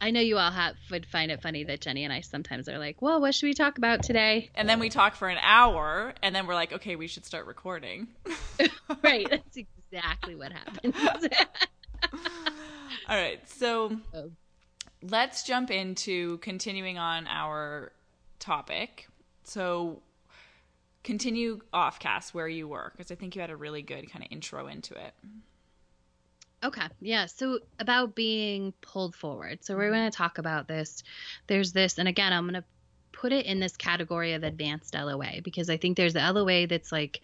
I 0.00 0.12
know 0.12 0.20
you 0.20 0.38
all 0.38 0.50
have, 0.50 0.76
would 0.90 1.06
find 1.06 1.30
it 1.30 1.42
funny 1.42 1.64
that 1.64 1.80
Jenny 1.80 2.04
and 2.04 2.12
I 2.12 2.20
sometimes 2.20 2.68
are 2.68 2.78
like, 2.78 3.02
well, 3.02 3.20
what 3.20 3.34
should 3.34 3.46
we 3.46 3.54
talk 3.54 3.78
about 3.78 4.02
today? 4.02 4.50
and 4.54 4.68
then 4.68 4.78
we 4.78 4.90
talk 4.90 5.16
for 5.16 5.28
an 5.28 5.38
hour 5.42 6.14
and 6.22 6.34
then 6.34 6.46
we're 6.46 6.54
like, 6.54 6.72
okay, 6.72 6.96
we 6.96 7.08
should 7.08 7.26
start 7.26 7.46
recording. 7.46 8.08
right. 9.02 9.26
That's 9.28 9.56
exactly 9.56 10.34
what 10.34 10.52
happens. 10.52 10.94
All 13.08 13.16
right. 13.16 13.46
So 13.48 13.98
Oh. 14.14 14.30
let's 15.02 15.42
jump 15.44 15.70
into 15.70 16.38
continuing 16.38 16.98
on 16.98 17.26
our 17.26 17.92
topic. 18.38 19.08
So 19.44 20.02
continue 21.04 21.60
off 21.72 21.98
Cass 21.98 22.34
where 22.34 22.48
you 22.48 22.68
were 22.68 22.92
because 22.94 23.10
I 23.10 23.14
think 23.14 23.34
you 23.34 23.40
had 23.40 23.50
a 23.50 23.56
really 23.56 23.82
good 23.82 24.10
kind 24.10 24.24
of 24.24 24.30
intro 24.30 24.66
into 24.66 24.94
it. 24.94 25.14
Okay. 26.62 26.86
Yeah. 27.00 27.26
So 27.26 27.60
about 27.78 28.14
being 28.14 28.72
pulled 28.82 29.14
forward. 29.14 29.64
So 29.64 29.76
we're 29.76 29.84
mm-hmm. 29.84 29.94
going 29.94 30.10
to 30.10 30.16
talk 30.16 30.38
about 30.38 30.68
this. 30.68 31.02
There's 31.46 31.72
this, 31.72 31.98
and 31.98 32.08
again, 32.08 32.32
I'm 32.32 32.44
going 32.44 32.60
to 32.60 32.64
put 33.12 33.32
it 33.32 33.46
in 33.46 33.60
this 33.60 33.76
category 33.76 34.34
of 34.34 34.42
advanced 34.42 34.94
LOA 34.94 35.40
because 35.42 35.70
I 35.70 35.76
think 35.76 35.96
there's 35.96 36.14
the 36.14 36.32
LOA 36.32 36.66
that's 36.66 36.92
like, 36.92 37.20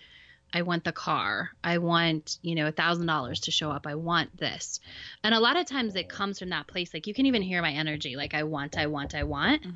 I 0.54 0.62
want 0.62 0.84
the 0.84 0.92
car. 0.92 1.50
I 1.64 1.78
want, 1.78 2.38
you 2.40 2.54
know, 2.54 2.68
a 2.68 2.72
thousand 2.72 3.06
dollars 3.06 3.40
to 3.40 3.50
show 3.50 3.70
up. 3.70 3.88
I 3.88 3.96
want 3.96 4.36
this. 4.38 4.78
And 5.24 5.34
a 5.34 5.40
lot 5.40 5.56
of 5.56 5.66
times 5.66 5.96
it 5.96 6.08
comes 6.08 6.38
from 6.38 6.50
that 6.50 6.68
place. 6.68 6.94
Like 6.94 7.08
you 7.08 7.12
can 7.12 7.26
even 7.26 7.42
hear 7.42 7.60
my 7.60 7.72
energy. 7.72 8.14
Like 8.14 8.34
I 8.34 8.44
want, 8.44 8.78
I 8.78 8.86
want, 8.86 9.16
I 9.16 9.24
want. 9.24 9.66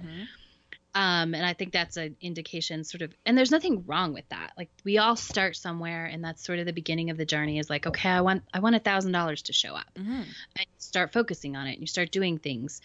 Um, 0.94 1.34
and 1.34 1.44
I 1.44 1.52
think 1.52 1.72
that's 1.72 1.96
an 1.96 2.16
indication, 2.20 2.82
sort 2.82 3.02
of, 3.02 3.12
and 3.26 3.36
there's 3.36 3.50
nothing 3.50 3.84
wrong 3.86 4.14
with 4.14 4.28
that. 4.30 4.52
Like 4.56 4.70
we 4.84 4.98
all 4.98 5.16
start 5.16 5.54
somewhere, 5.54 6.06
and 6.06 6.24
that's 6.24 6.42
sort 6.44 6.60
of 6.60 6.66
the 6.66 6.72
beginning 6.72 7.10
of 7.10 7.16
the 7.16 7.26
journey. 7.26 7.58
Is 7.58 7.68
like, 7.68 7.86
okay, 7.86 8.08
I 8.08 8.22
want, 8.22 8.42
I 8.54 8.60
want 8.60 8.74
a 8.74 8.80
thousand 8.80 9.12
dollars 9.12 9.42
to 9.42 9.52
show 9.52 9.74
up, 9.74 9.86
and 10.56 10.66
start 10.78 11.12
focusing 11.12 11.56
on 11.56 11.66
it. 11.66 11.72
And 11.72 11.82
you 11.82 11.86
start 11.86 12.10
doing 12.10 12.38
things 12.38 12.80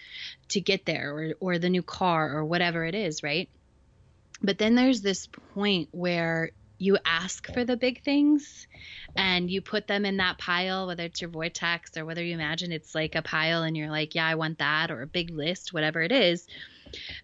to 0.49 0.59
get 0.59 0.85
there, 0.85 1.11
or 1.11 1.33
or 1.39 1.59
the 1.59 1.69
new 1.69 1.81
car, 1.81 2.35
or 2.35 2.45
whatever 2.45 2.83
it 2.85 2.93
is, 2.93 3.23
right? 3.23 3.49
But 4.43 4.57
then 4.57 4.75
there's 4.75 5.01
this 5.01 5.27
point 5.55 5.87
where 5.91 6.51
you 6.83 6.97
ask 7.05 7.51
for 7.53 7.63
the 7.63 7.77
big 7.77 8.03
things 8.03 8.67
and 9.15 9.49
you 9.49 9.61
put 9.61 9.87
them 9.87 10.05
in 10.05 10.17
that 10.17 10.37
pile, 10.37 10.87
whether 10.87 11.03
it's 11.03 11.21
your 11.21 11.29
vortex 11.29 11.95
or 11.95 12.05
whether 12.05 12.23
you 12.23 12.33
imagine 12.33 12.71
it's 12.71 12.93
like 12.93 13.15
a 13.15 13.21
pile 13.21 13.63
and 13.63 13.77
you're 13.77 13.89
like, 13.89 14.15
yeah, 14.15 14.27
I 14.27 14.35
want 14.35 14.57
that, 14.57 14.91
or 14.91 15.01
a 15.01 15.07
big 15.07 15.29
list, 15.31 15.73
whatever 15.73 16.01
it 16.01 16.11
is. 16.11 16.45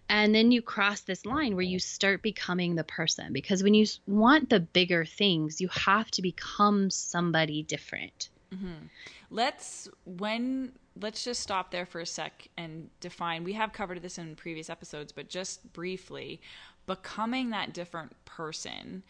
And 0.08 0.34
then 0.34 0.50
you 0.50 0.62
cross 0.62 1.02
this 1.02 1.26
line 1.26 1.54
where 1.54 1.64
you 1.64 1.78
start 1.78 2.22
becoming 2.22 2.74
the 2.74 2.84
person 2.84 3.32
because 3.32 3.62
when 3.62 3.74
you 3.74 3.86
want 4.06 4.50
the 4.50 4.60
bigger 4.60 5.04
things, 5.04 5.60
you 5.60 5.68
have 5.68 6.10
to 6.12 6.22
become 6.22 6.90
somebody 6.90 7.62
different. 7.62 8.30
Mm-hmm. 8.52 8.86
Let's 9.30 9.88
when 10.04 10.72
let's 11.00 11.22
just 11.22 11.40
stop 11.40 11.70
there 11.70 11.86
for 11.86 12.00
a 12.00 12.06
sec 12.06 12.48
and 12.56 12.90
define. 12.98 13.44
We 13.44 13.52
have 13.52 13.72
covered 13.72 14.02
this 14.02 14.18
in 14.18 14.34
previous 14.34 14.68
episodes, 14.68 15.12
but 15.12 15.28
just 15.28 15.72
briefly, 15.72 16.40
becoming 16.86 17.50
that 17.50 17.72
different 17.72 18.16
person. 18.24 19.04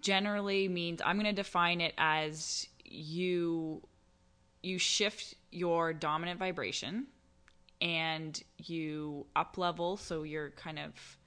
Generally 0.00 0.68
means 0.68 1.00
I'm 1.04 1.16
going 1.16 1.26
to 1.26 1.32
define 1.32 1.80
it 1.80 1.94
as 1.98 2.66
you 2.84 3.82
you 4.62 4.78
shift 4.78 5.34
your 5.50 5.92
dominant 5.92 6.38
vibration 6.38 7.06
and 7.80 8.42
you 8.58 9.26
up 9.36 9.58
level 9.58 9.96
so 9.96 10.22
you're 10.22 10.50
kind 10.50 10.78
of 10.78 11.18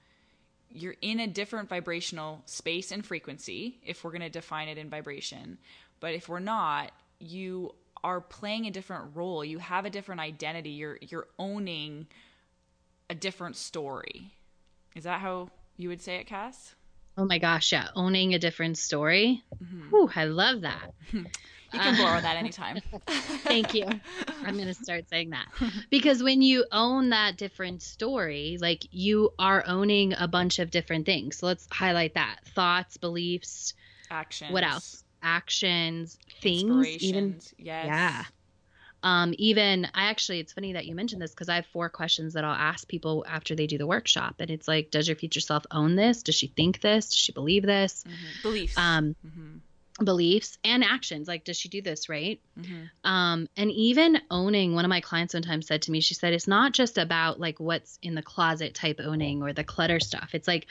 you're 0.68 0.96
in 1.00 1.20
a 1.20 1.26
different 1.26 1.68
vibrational 1.68 2.42
space 2.46 2.92
and 2.92 3.04
frequency 3.04 3.80
if 3.84 4.04
we're 4.04 4.10
going 4.10 4.20
to 4.20 4.30
define 4.30 4.68
it 4.68 4.78
in 4.78 4.88
vibration. 4.88 5.58
But 6.00 6.14
if 6.14 6.28
we're 6.28 6.38
not 6.38 6.92
you 7.20 7.74
are 8.02 8.20
playing 8.20 8.66
a 8.66 8.70
different 8.70 9.14
role. 9.14 9.44
You 9.44 9.58
have 9.58 9.84
a 9.84 9.90
different 9.90 10.20
identity. 10.20 10.70
You're 10.70 10.98
you're 11.02 11.28
owning 11.38 12.06
a 13.08 13.14
different 13.14 13.56
story. 13.56 14.32
Is 14.96 15.04
that 15.04 15.20
how 15.20 15.50
you 15.76 15.88
would 15.88 16.00
say 16.00 16.16
it 16.16 16.26
cass 16.26 16.74
oh 17.20 17.26
my 17.26 17.38
gosh 17.38 17.72
yeah 17.72 17.88
owning 17.94 18.34
a 18.34 18.38
different 18.38 18.78
story 18.78 19.42
mm-hmm. 19.62 19.94
Ooh, 19.94 20.10
i 20.16 20.24
love 20.24 20.62
that 20.62 20.92
You 21.72 21.78
can 21.78 21.96
borrow 21.96 22.20
that 22.20 22.36
anytime. 22.36 22.80
Thank 23.06 23.74
you. 23.74 23.86
I'm 24.44 24.54
going 24.54 24.66
to 24.66 24.74
start 24.74 25.08
saying 25.08 25.30
that. 25.30 25.46
Because 25.88 26.22
when 26.22 26.42
you 26.42 26.64
own 26.72 27.10
that 27.10 27.36
different 27.36 27.82
story, 27.82 28.58
like 28.60 28.86
you 28.90 29.30
are 29.38 29.62
owning 29.66 30.14
a 30.18 30.26
bunch 30.26 30.58
of 30.58 30.70
different 30.70 31.06
things. 31.06 31.38
So 31.38 31.46
let's 31.46 31.68
highlight 31.70 32.14
that 32.14 32.40
thoughts, 32.54 32.96
beliefs, 32.96 33.74
actions. 34.10 34.52
What 34.52 34.64
else? 34.64 35.04
Actions, 35.22 36.18
things, 36.40 36.88
even. 36.88 37.40
Yes. 37.56 37.86
Yeah. 37.86 38.24
Um, 39.02 39.34
even 39.38 39.86
I 39.94 40.04
actually, 40.04 40.40
it's 40.40 40.52
funny 40.52 40.74
that 40.74 40.86
you 40.86 40.94
mentioned 40.94 41.22
this 41.22 41.30
because 41.30 41.48
I 41.48 41.56
have 41.56 41.66
four 41.66 41.88
questions 41.88 42.34
that 42.34 42.44
I'll 42.44 42.54
ask 42.54 42.86
people 42.86 43.24
after 43.28 43.54
they 43.54 43.66
do 43.66 43.78
the 43.78 43.86
workshop, 43.86 44.36
and 44.38 44.50
it's 44.50 44.68
like, 44.68 44.90
does 44.90 45.08
your 45.08 45.16
future 45.16 45.40
self 45.40 45.64
own 45.70 45.96
this? 45.96 46.22
Does 46.22 46.34
she 46.34 46.48
think 46.48 46.80
this? 46.80 47.08
Does 47.08 47.18
she 47.18 47.32
believe 47.32 47.64
this? 47.64 48.04
Mm-hmm. 48.06 48.42
Beliefs. 48.42 48.78
Um, 48.78 49.16
mm-hmm 49.26 49.58
beliefs 50.04 50.58
and 50.64 50.82
actions 50.82 51.28
like 51.28 51.44
does 51.44 51.56
she 51.56 51.68
do 51.68 51.82
this 51.82 52.08
right 52.08 52.40
mm-hmm. 52.58 52.84
um, 53.04 53.48
and 53.56 53.70
even 53.70 54.18
owning 54.30 54.74
one 54.74 54.84
of 54.84 54.88
my 54.88 55.00
clients 55.00 55.34
one 55.34 55.42
time 55.42 55.62
said 55.62 55.82
to 55.82 55.90
me 55.90 56.00
she 56.00 56.14
said 56.14 56.32
it's 56.32 56.48
not 56.48 56.72
just 56.72 56.98
about 56.98 57.38
like 57.38 57.60
what's 57.60 57.98
in 58.02 58.14
the 58.14 58.22
closet 58.22 58.74
type 58.74 59.00
owning 59.02 59.42
or 59.42 59.52
the 59.52 59.64
clutter 59.64 60.00
stuff 60.00 60.30
it's 60.32 60.48
like 60.48 60.66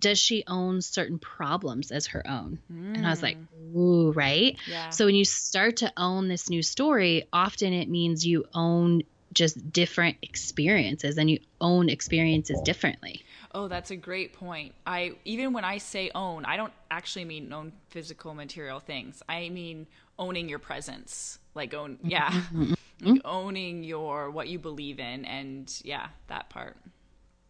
does 0.00 0.18
she 0.18 0.44
own 0.46 0.80
certain 0.82 1.18
problems 1.18 1.90
as 1.90 2.08
her 2.08 2.26
own 2.28 2.58
mm. 2.72 2.94
and 2.94 3.06
i 3.06 3.10
was 3.10 3.22
like 3.22 3.38
mm. 3.38 3.76
ooh 3.76 4.12
right 4.12 4.58
yeah. 4.66 4.90
so 4.90 5.06
when 5.06 5.14
you 5.14 5.24
start 5.24 5.78
to 5.78 5.92
own 5.96 6.28
this 6.28 6.50
new 6.50 6.62
story 6.62 7.26
often 7.32 7.72
it 7.72 7.88
means 7.88 8.26
you 8.26 8.44
own 8.54 9.02
just 9.32 9.72
different 9.72 10.16
experiences 10.22 11.18
and 11.18 11.30
you 11.30 11.38
own 11.60 11.88
experiences 11.88 12.60
differently 12.64 13.24
Oh, 13.54 13.68
that's 13.68 13.92
a 13.92 13.96
great 13.96 14.32
point. 14.32 14.74
I 14.84 15.12
even 15.24 15.52
when 15.52 15.64
I 15.64 15.78
say 15.78 16.10
own, 16.14 16.44
I 16.44 16.56
don't 16.56 16.72
actually 16.90 17.24
mean 17.24 17.52
own 17.52 17.72
physical 17.88 18.34
material 18.34 18.80
things. 18.80 19.22
I 19.28 19.48
mean 19.48 19.86
owning 20.18 20.48
your 20.48 20.58
presence. 20.58 21.38
Like 21.54 21.72
own 21.72 21.96
mm-hmm. 21.96 22.08
yeah. 22.08 22.30
Mm-hmm. 22.30 22.74
like 23.02 23.20
owning 23.24 23.84
your 23.84 24.30
what 24.30 24.48
you 24.48 24.58
believe 24.58 24.98
in 24.98 25.24
and 25.24 25.72
yeah, 25.84 26.08
that 26.26 26.50
part. 26.50 26.76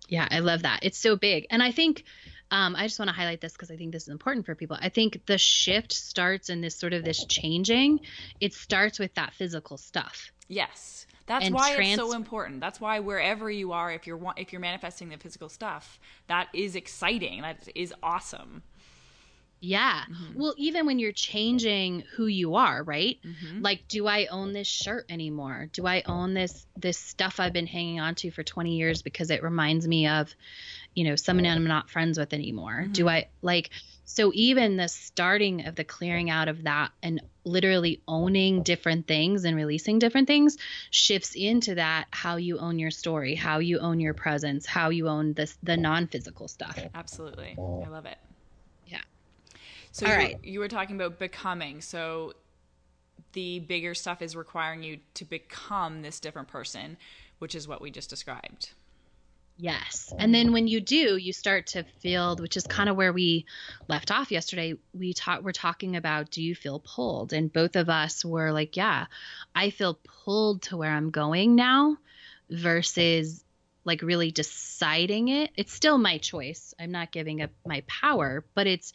Yeah, 0.08 0.28
I 0.30 0.40
love 0.40 0.62
that. 0.62 0.80
It's 0.82 0.99
so 0.99 1.16
big. 1.16 1.46
And 1.50 1.62
I 1.62 1.73
think 1.73 2.04
um, 2.50 2.76
I 2.76 2.87
just 2.87 2.99
want 2.99 3.08
to 3.08 3.14
highlight 3.14 3.40
this 3.40 3.52
because 3.52 3.70
I 3.70 3.76
think 3.76 3.92
this 3.92 4.02
is 4.02 4.11
important 4.11 4.44
for 4.44 4.54
people. 4.54 4.76
I 4.78 4.90
think 4.90 5.25
the 5.26 5.38
shift 5.38 5.92
starts 5.92 6.50
in 6.50 6.61
this 6.61 6.76
sort 6.76 6.92
of 6.92 7.04
this 7.04 7.25
changing. 7.25 8.00
It 8.40 8.52
starts 8.52 8.99
with 8.99 9.14
that 9.14 9.32
physical 9.32 9.78
stuff. 9.78 10.30
Yes. 10.49 11.06
That's 11.26 11.50
why 11.50 11.74
trans- 11.74 11.98
it's 11.98 12.02
so 12.02 12.14
important. 12.14 12.60
That's 12.60 12.80
why 12.80 13.00
wherever 13.00 13.50
you 13.50 13.72
are, 13.72 13.90
if 13.92 14.06
you're 14.06 14.20
if 14.36 14.52
you're 14.52 14.60
manifesting 14.60 15.08
the 15.08 15.16
physical 15.16 15.48
stuff, 15.48 15.98
that 16.28 16.48
is 16.52 16.76
exciting. 16.76 17.42
That 17.42 17.68
is 17.74 17.94
awesome. 18.02 18.62
Yeah. 19.64 20.02
Mm-hmm. 20.02 20.38
Well, 20.38 20.54
even 20.58 20.84
when 20.84 20.98
you're 20.98 21.12
changing 21.12 22.04
who 22.14 22.26
you 22.26 22.56
are, 22.56 22.82
right? 22.82 23.18
Mm-hmm. 23.24 23.62
Like, 23.62 23.88
do 23.88 24.06
I 24.06 24.26
own 24.26 24.52
this 24.52 24.66
shirt 24.66 25.06
anymore? 25.08 25.70
Do 25.72 25.86
I 25.86 26.02
own 26.04 26.34
this 26.34 26.66
this 26.76 26.98
stuff 26.98 27.40
I've 27.40 27.54
been 27.54 27.66
hanging 27.66 27.98
on 27.98 28.14
to 28.16 28.30
for 28.30 28.42
20 28.42 28.76
years 28.76 29.00
because 29.00 29.30
it 29.30 29.42
reminds 29.42 29.88
me 29.88 30.06
of, 30.06 30.34
you 30.94 31.04
know, 31.04 31.16
someone 31.16 31.46
I'm 31.46 31.64
not 31.66 31.88
friends 31.88 32.18
with 32.18 32.34
anymore? 32.34 32.80
Mm-hmm. 32.82 32.92
Do 32.92 33.08
I 33.08 33.28
like 33.40 33.70
so 34.04 34.30
even 34.34 34.76
the 34.76 34.88
starting 34.88 35.66
of 35.66 35.75
the 35.75 35.84
clearing 35.84 36.30
out 36.30 36.49
of 36.49 36.64
that 36.64 36.92
and 37.02 37.23
literally 37.44 38.02
owning 38.08 38.62
different 38.62 39.06
things 39.06 39.44
and 39.44 39.56
releasing 39.56 39.99
different 39.99 40.26
things 40.26 40.56
shifts 40.90 41.34
into 41.34 41.75
that 41.75 42.06
how 42.11 42.37
you 42.37 42.58
own 42.58 42.78
your 42.78 42.90
story, 42.90 43.34
how 43.34 43.58
you 43.58 43.78
own 43.78 44.00
your 44.00 44.14
presence, 44.14 44.66
how 44.66 44.90
you 44.90 45.08
own 45.08 45.32
this 45.34 45.56
the 45.62 45.76
non-physical 45.76 46.49
stuff. 46.49 46.78
Absolutely. 46.94 47.56
I 47.58 47.88
love 47.88 48.06
it. 48.06 48.18
Yeah. 48.87 49.00
So 49.92 50.06
All 50.06 50.12
you, 50.12 50.18
right. 50.18 50.38
you 50.42 50.58
were 50.61 50.68
talking 50.68 50.96
about 50.96 51.18
becoming. 51.18 51.80
So 51.80 52.34
the 53.32 53.61
bigger 53.61 53.94
stuff 53.94 54.23
is 54.23 54.37
requiring 54.37 54.82
you 54.82 54.99
to 55.14 55.25
become 55.25 56.02
this 56.02 56.20
different 56.20 56.49
person, 56.49 56.96
which 57.38 57.54
is 57.54 57.68
what 57.68 57.80
we 57.80 57.90
just 57.90 58.11
described. 58.11 58.70
Yes. 59.56 60.12
And 60.18 60.34
then 60.34 60.52
when 60.52 60.66
you 60.66 60.80
do, 60.80 61.16
you 61.16 61.32
start 61.32 61.68
to 61.68 61.84
feel, 62.00 62.37
which 62.37 62.56
is 62.56 62.66
kind 62.66 62.88
of 62.88 62.96
where 62.96 63.12
we 63.12 63.46
left 63.88 64.11
off 64.11 64.32
yesterday. 64.32 64.75
We 64.92 65.12
talk, 65.12 65.42
we're 65.42 65.52
talking 65.52 65.94
about, 65.94 66.30
do 66.30 66.42
you 66.42 66.56
feel 66.56 66.80
pulled? 66.80 67.32
And 67.32 67.52
both 67.52 67.76
of 67.76 67.88
us 67.88 68.25
were 68.25 68.50
like, 68.50 68.76
yeah, 68.76 69.06
I 69.54 69.70
feel 69.70 70.00
pulled 70.25 70.62
to 70.62 70.76
where 70.76 70.90
I'm 70.90 71.11
going 71.11 71.54
now 71.54 71.99
versus 72.50 73.44
like 73.84 74.02
really 74.02 74.32
deciding 74.32 75.28
it. 75.28 75.50
It's 75.56 75.73
still 75.73 75.99
my 75.99 76.18
choice. 76.18 76.75
I'm 76.80 76.90
not 76.90 77.12
giving 77.12 77.40
up 77.40 77.50
my 77.64 77.84
power, 77.87 78.44
but 78.54 78.66
it's, 78.66 78.92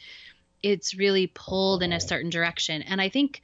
it's 0.61 0.93
really 0.93 1.27
pulled 1.27 1.83
in 1.83 1.93
a 1.93 2.01
certain 2.01 2.29
direction. 2.29 2.81
And 2.81 2.99
I 2.99 3.07
think 3.07 3.41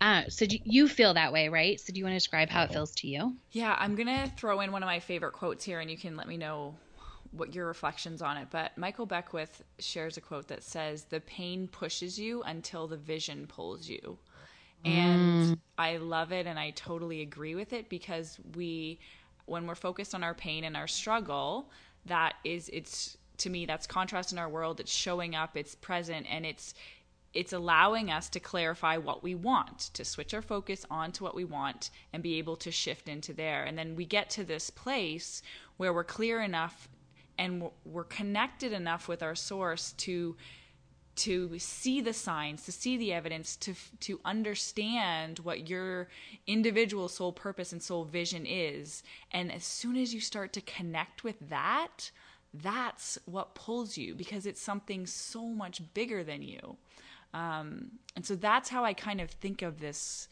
uh, 0.00 0.22
so 0.28 0.46
do 0.46 0.58
you 0.64 0.88
feel 0.88 1.14
that 1.14 1.32
way, 1.32 1.48
right? 1.48 1.78
So 1.78 1.92
do 1.92 1.98
you 1.98 2.04
want 2.04 2.12
to 2.14 2.16
describe 2.16 2.48
how 2.48 2.62
it 2.62 2.72
feels 2.72 2.92
to 2.96 3.06
you? 3.06 3.36
Yeah, 3.52 3.76
I'm 3.78 3.94
gonna 3.94 4.32
throw 4.36 4.60
in 4.60 4.72
one 4.72 4.82
of 4.82 4.86
my 4.86 5.00
favorite 5.00 5.32
quotes 5.32 5.64
here, 5.64 5.80
and 5.80 5.90
you 5.90 5.98
can 5.98 6.16
let 6.16 6.26
me 6.26 6.36
know 6.36 6.74
what 7.32 7.54
your 7.54 7.66
reflections 7.66 8.22
on 8.22 8.36
it. 8.38 8.48
But 8.50 8.76
Michael 8.78 9.06
Beckwith 9.06 9.62
shares 9.78 10.16
a 10.16 10.20
quote 10.20 10.48
that 10.48 10.62
says, 10.62 11.04
"The 11.04 11.20
pain 11.20 11.68
pushes 11.68 12.18
you 12.18 12.42
until 12.42 12.86
the 12.86 12.96
vision 12.96 13.46
pulls 13.46 13.88
you," 13.88 14.18
and 14.84 15.20
mm. 15.56 15.58
I 15.76 15.98
love 15.98 16.32
it, 16.32 16.46
and 16.46 16.58
I 16.58 16.70
totally 16.70 17.20
agree 17.20 17.54
with 17.54 17.74
it 17.74 17.90
because 17.90 18.38
we, 18.54 19.00
when 19.44 19.66
we're 19.66 19.74
focused 19.74 20.14
on 20.14 20.24
our 20.24 20.34
pain 20.34 20.64
and 20.64 20.76
our 20.76 20.88
struggle, 20.88 21.70
that 22.06 22.36
is 22.44 22.70
it's 22.72 23.18
to 23.36 23.50
me 23.50 23.66
that's 23.66 23.86
contrast 23.86 24.32
in 24.32 24.38
our 24.38 24.48
world. 24.48 24.80
It's 24.80 24.92
showing 24.92 25.34
up, 25.34 25.56
it's 25.56 25.74
present, 25.74 26.26
and 26.30 26.46
it's 26.46 26.74
it's 27.32 27.52
allowing 27.52 28.10
us 28.10 28.28
to 28.30 28.40
clarify 28.40 28.96
what 28.96 29.22
we 29.22 29.34
want, 29.34 29.78
to 29.94 30.04
switch 30.04 30.34
our 30.34 30.42
focus 30.42 30.84
onto 30.90 31.22
what 31.22 31.34
we 31.34 31.44
want 31.44 31.90
and 32.12 32.22
be 32.22 32.38
able 32.38 32.56
to 32.56 32.70
shift 32.70 33.08
into 33.08 33.32
there. 33.32 33.64
And 33.64 33.78
then 33.78 33.94
we 33.94 34.04
get 34.04 34.30
to 34.30 34.44
this 34.44 34.68
place 34.70 35.42
where 35.76 35.92
we're 35.92 36.04
clear 36.04 36.40
enough 36.40 36.88
and 37.38 37.70
we're 37.84 38.04
connected 38.04 38.72
enough 38.72 39.08
with 39.08 39.22
our 39.22 39.34
source 39.34 39.92
to 39.92 40.36
to 41.16 41.58
see 41.58 42.00
the 42.00 42.14
signs, 42.14 42.64
to 42.64 42.72
see 42.72 42.96
the 42.96 43.12
evidence, 43.12 43.56
to 43.56 43.74
to 44.00 44.20
understand 44.24 45.38
what 45.40 45.68
your 45.68 46.08
individual 46.46 47.08
soul 47.08 47.32
purpose 47.32 47.72
and 47.72 47.82
soul 47.82 48.04
vision 48.04 48.44
is. 48.46 49.02
And 49.30 49.52
as 49.52 49.64
soon 49.64 49.96
as 49.96 50.12
you 50.14 50.20
start 50.20 50.52
to 50.54 50.60
connect 50.62 51.22
with 51.22 51.36
that, 51.48 52.10
that's 52.52 53.18
what 53.26 53.54
pulls 53.54 53.96
you 53.96 54.14
because 54.14 54.46
it's 54.46 54.60
something 54.60 55.06
so 55.06 55.44
much 55.46 55.82
bigger 55.94 56.24
than 56.24 56.42
you. 56.42 56.76
Um, 57.32 57.92
and 58.16 58.26
so 58.26 58.34
that's 58.34 58.68
how 58.68 58.84
I 58.84 58.92
kind 58.92 59.20
of 59.20 59.30
think 59.30 59.62
of 59.62 59.80
this 59.80 60.28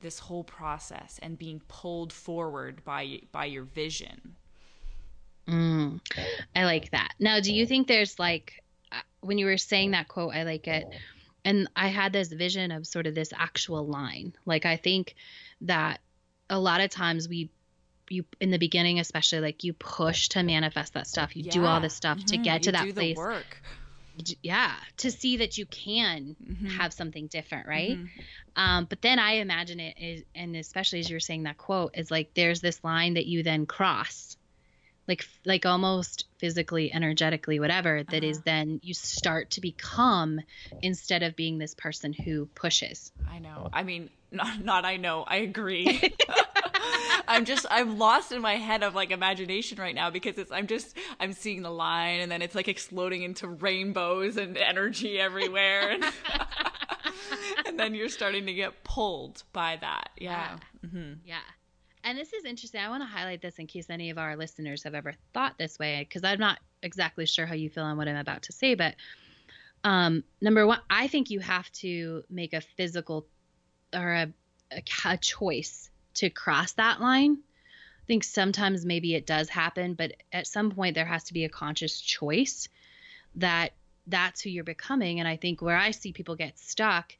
this 0.00 0.18
whole 0.18 0.44
process 0.44 1.18
and 1.22 1.38
being 1.38 1.60
pulled 1.68 2.12
forward 2.12 2.82
by 2.84 3.20
by 3.32 3.44
your 3.46 3.64
vision. 3.64 4.36
Mm, 5.46 6.00
I 6.54 6.64
like 6.64 6.90
that. 6.92 7.14
Now, 7.18 7.40
do 7.40 7.52
you 7.52 7.66
think 7.66 7.88
there's 7.88 8.18
like 8.18 8.62
uh, 8.92 9.00
when 9.20 9.38
you 9.38 9.46
were 9.46 9.58
saying 9.58 9.90
that 9.90 10.08
quote, 10.08 10.34
I 10.34 10.44
like 10.44 10.66
it, 10.68 10.86
and 11.44 11.68
I 11.76 11.88
had 11.88 12.12
this 12.12 12.28
vision 12.28 12.70
of 12.70 12.86
sort 12.86 13.06
of 13.06 13.14
this 13.14 13.32
actual 13.36 13.86
line. 13.86 14.34
Like 14.46 14.64
I 14.64 14.76
think 14.76 15.14
that 15.62 16.00
a 16.48 16.58
lot 16.58 16.80
of 16.80 16.90
times 16.90 17.28
we 17.28 17.50
you 18.08 18.24
in 18.40 18.50
the 18.50 18.58
beginning 18.58 18.98
especially 18.98 19.38
like 19.38 19.62
you 19.62 19.72
push 19.72 20.30
to 20.30 20.42
manifest 20.42 20.94
that 20.94 21.06
stuff 21.06 21.36
you 21.36 21.44
yeah. 21.44 21.52
do 21.52 21.64
all 21.64 21.80
this 21.80 21.94
stuff 21.94 22.18
mm-hmm. 22.18 22.26
to 22.26 22.36
get 22.38 22.64
to 22.64 22.72
that 22.72 22.92
place 22.92 23.16
work 23.16 23.62
yeah 24.42 24.74
to 24.96 25.10
see 25.10 25.38
that 25.38 25.58
you 25.58 25.66
can 25.66 26.36
mm-hmm. 26.42 26.66
have 26.66 26.92
something 26.92 27.26
different 27.26 27.66
right 27.66 27.96
mm-hmm. 27.98 28.20
um, 28.56 28.86
but 28.88 29.02
then 29.02 29.18
i 29.18 29.34
imagine 29.34 29.80
it 29.80 29.96
is 29.98 30.22
and 30.34 30.56
especially 30.56 31.00
as 31.00 31.10
you're 31.10 31.20
saying 31.20 31.44
that 31.44 31.58
quote 31.58 31.92
is 31.94 32.10
like 32.10 32.32
there's 32.34 32.60
this 32.60 32.82
line 32.84 33.14
that 33.14 33.26
you 33.26 33.42
then 33.42 33.66
cross 33.66 34.36
like 35.10 35.26
like 35.44 35.66
almost 35.66 36.26
physically 36.38 36.92
energetically 36.92 37.58
whatever 37.58 38.04
that 38.04 38.22
uh-huh. 38.22 38.30
is 38.30 38.40
then 38.42 38.80
you 38.82 38.94
start 38.94 39.50
to 39.50 39.60
become 39.60 40.40
instead 40.82 41.22
of 41.22 41.34
being 41.36 41.58
this 41.58 41.74
person 41.74 42.12
who 42.12 42.46
pushes 42.54 43.12
i 43.28 43.38
know 43.38 43.68
i 43.72 43.82
mean 43.82 44.08
not, 44.30 44.64
not 44.64 44.84
i 44.84 44.96
know 44.96 45.24
i 45.26 45.38
agree 45.38 46.14
I'm 47.30 47.44
just 47.44 47.64
I'm 47.70 47.96
lost 47.96 48.32
in 48.32 48.42
my 48.42 48.56
head 48.56 48.82
of 48.82 48.94
like 48.96 49.12
imagination 49.12 49.78
right 49.78 49.94
now 49.94 50.10
because 50.10 50.36
it's 50.36 50.50
I'm 50.50 50.66
just 50.66 50.96
I'm 51.20 51.32
seeing 51.32 51.62
the 51.62 51.70
line 51.70 52.20
and 52.20 52.30
then 52.30 52.42
it's 52.42 52.56
like 52.56 52.66
exploding 52.66 53.22
into 53.22 53.46
rainbows 53.46 54.36
and 54.36 54.56
energy 54.56 55.18
everywhere 55.20 55.90
and, 55.90 56.04
and 57.66 57.78
then 57.78 57.94
you're 57.94 58.08
starting 58.08 58.46
to 58.46 58.52
get 58.52 58.82
pulled 58.82 59.44
by 59.52 59.78
that. 59.80 60.10
Yeah. 60.18 60.58
Yeah. 60.82 60.88
Mm-hmm. 60.88 61.12
yeah. 61.24 61.38
And 62.02 62.18
this 62.18 62.32
is 62.32 62.44
interesting. 62.44 62.80
I 62.80 62.88
want 62.88 63.02
to 63.02 63.06
highlight 63.06 63.42
this 63.42 63.58
in 63.58 63.68
case 63.68 63.88
any 63.90 64.10
of 64.10 64.18
our 64.18 64.36
listeners 64.36 64.82
have 64.82 64.94
ever 64.94 65.14
thought 65.32 65.56
this 65.56 65.78
way 65.78 66.00
because 66.00 66.24
I'm 66.24 66.40
not 66.40 66.58
exactly 66.82 67.26
sure 67.26 67.46
how 67.46 67.54
you 67.54 67.70
feel 67.70 67.84
on 67.84 67.96
what 67.96 68.08
I'm 68.08 68.16
about 68.16 68.42
to 68.44 68.52
say, 68.52 68.74
but 68.74 68.96
um, 69.84 70.24
number 70.40 70.66
one, 70.66 70.80
I 70.90 71.06
think 71.06 71.30
you 71.30 71.38
have 71.40 71.70
to 71.72 72.24
make 72.28 72.54
a 72.54 72.60
physical 72.60 73.26
or 73.94 74.12
a, 74.12 74.32
a, 74.72 74.82
a 75.04 75.16
choice 75.18 75.89
to 76.14 76.30
cross 76.30 76.72
that 76.72 77.00
line. 77.00 77.38
I 77.38 78.06
think 78.06 78.24
sometimes 78.24 78.84
maybe 78.84 79.14
it 79.14 79.26
does 79.26 79.48
happen, 79.48 79.94
but 79.94 80.12
at 80.32 80.46
some 80.46 80.70
point 80.70 80.94
there 80.94 81.04
has 81.04 81.24
to 81.24 81.32
be 81.32 81.44
a 81.44 81.48
conscious 81.48 82.00
choice 82.00 82.68
that 83.36 83.72
that's 84.06 84.40
who 84.40 84.50
you're 84.50 84.64
becoming. 84.64 85.20
And 85.20 85.28
I 85.28 85.36
think 85.36 85.62
where 85.62 85.76
I 85.76 85.92
see 85.92 86.12
people 86.12 86.34
get 86.34 86.58
stuck 86.58 87.14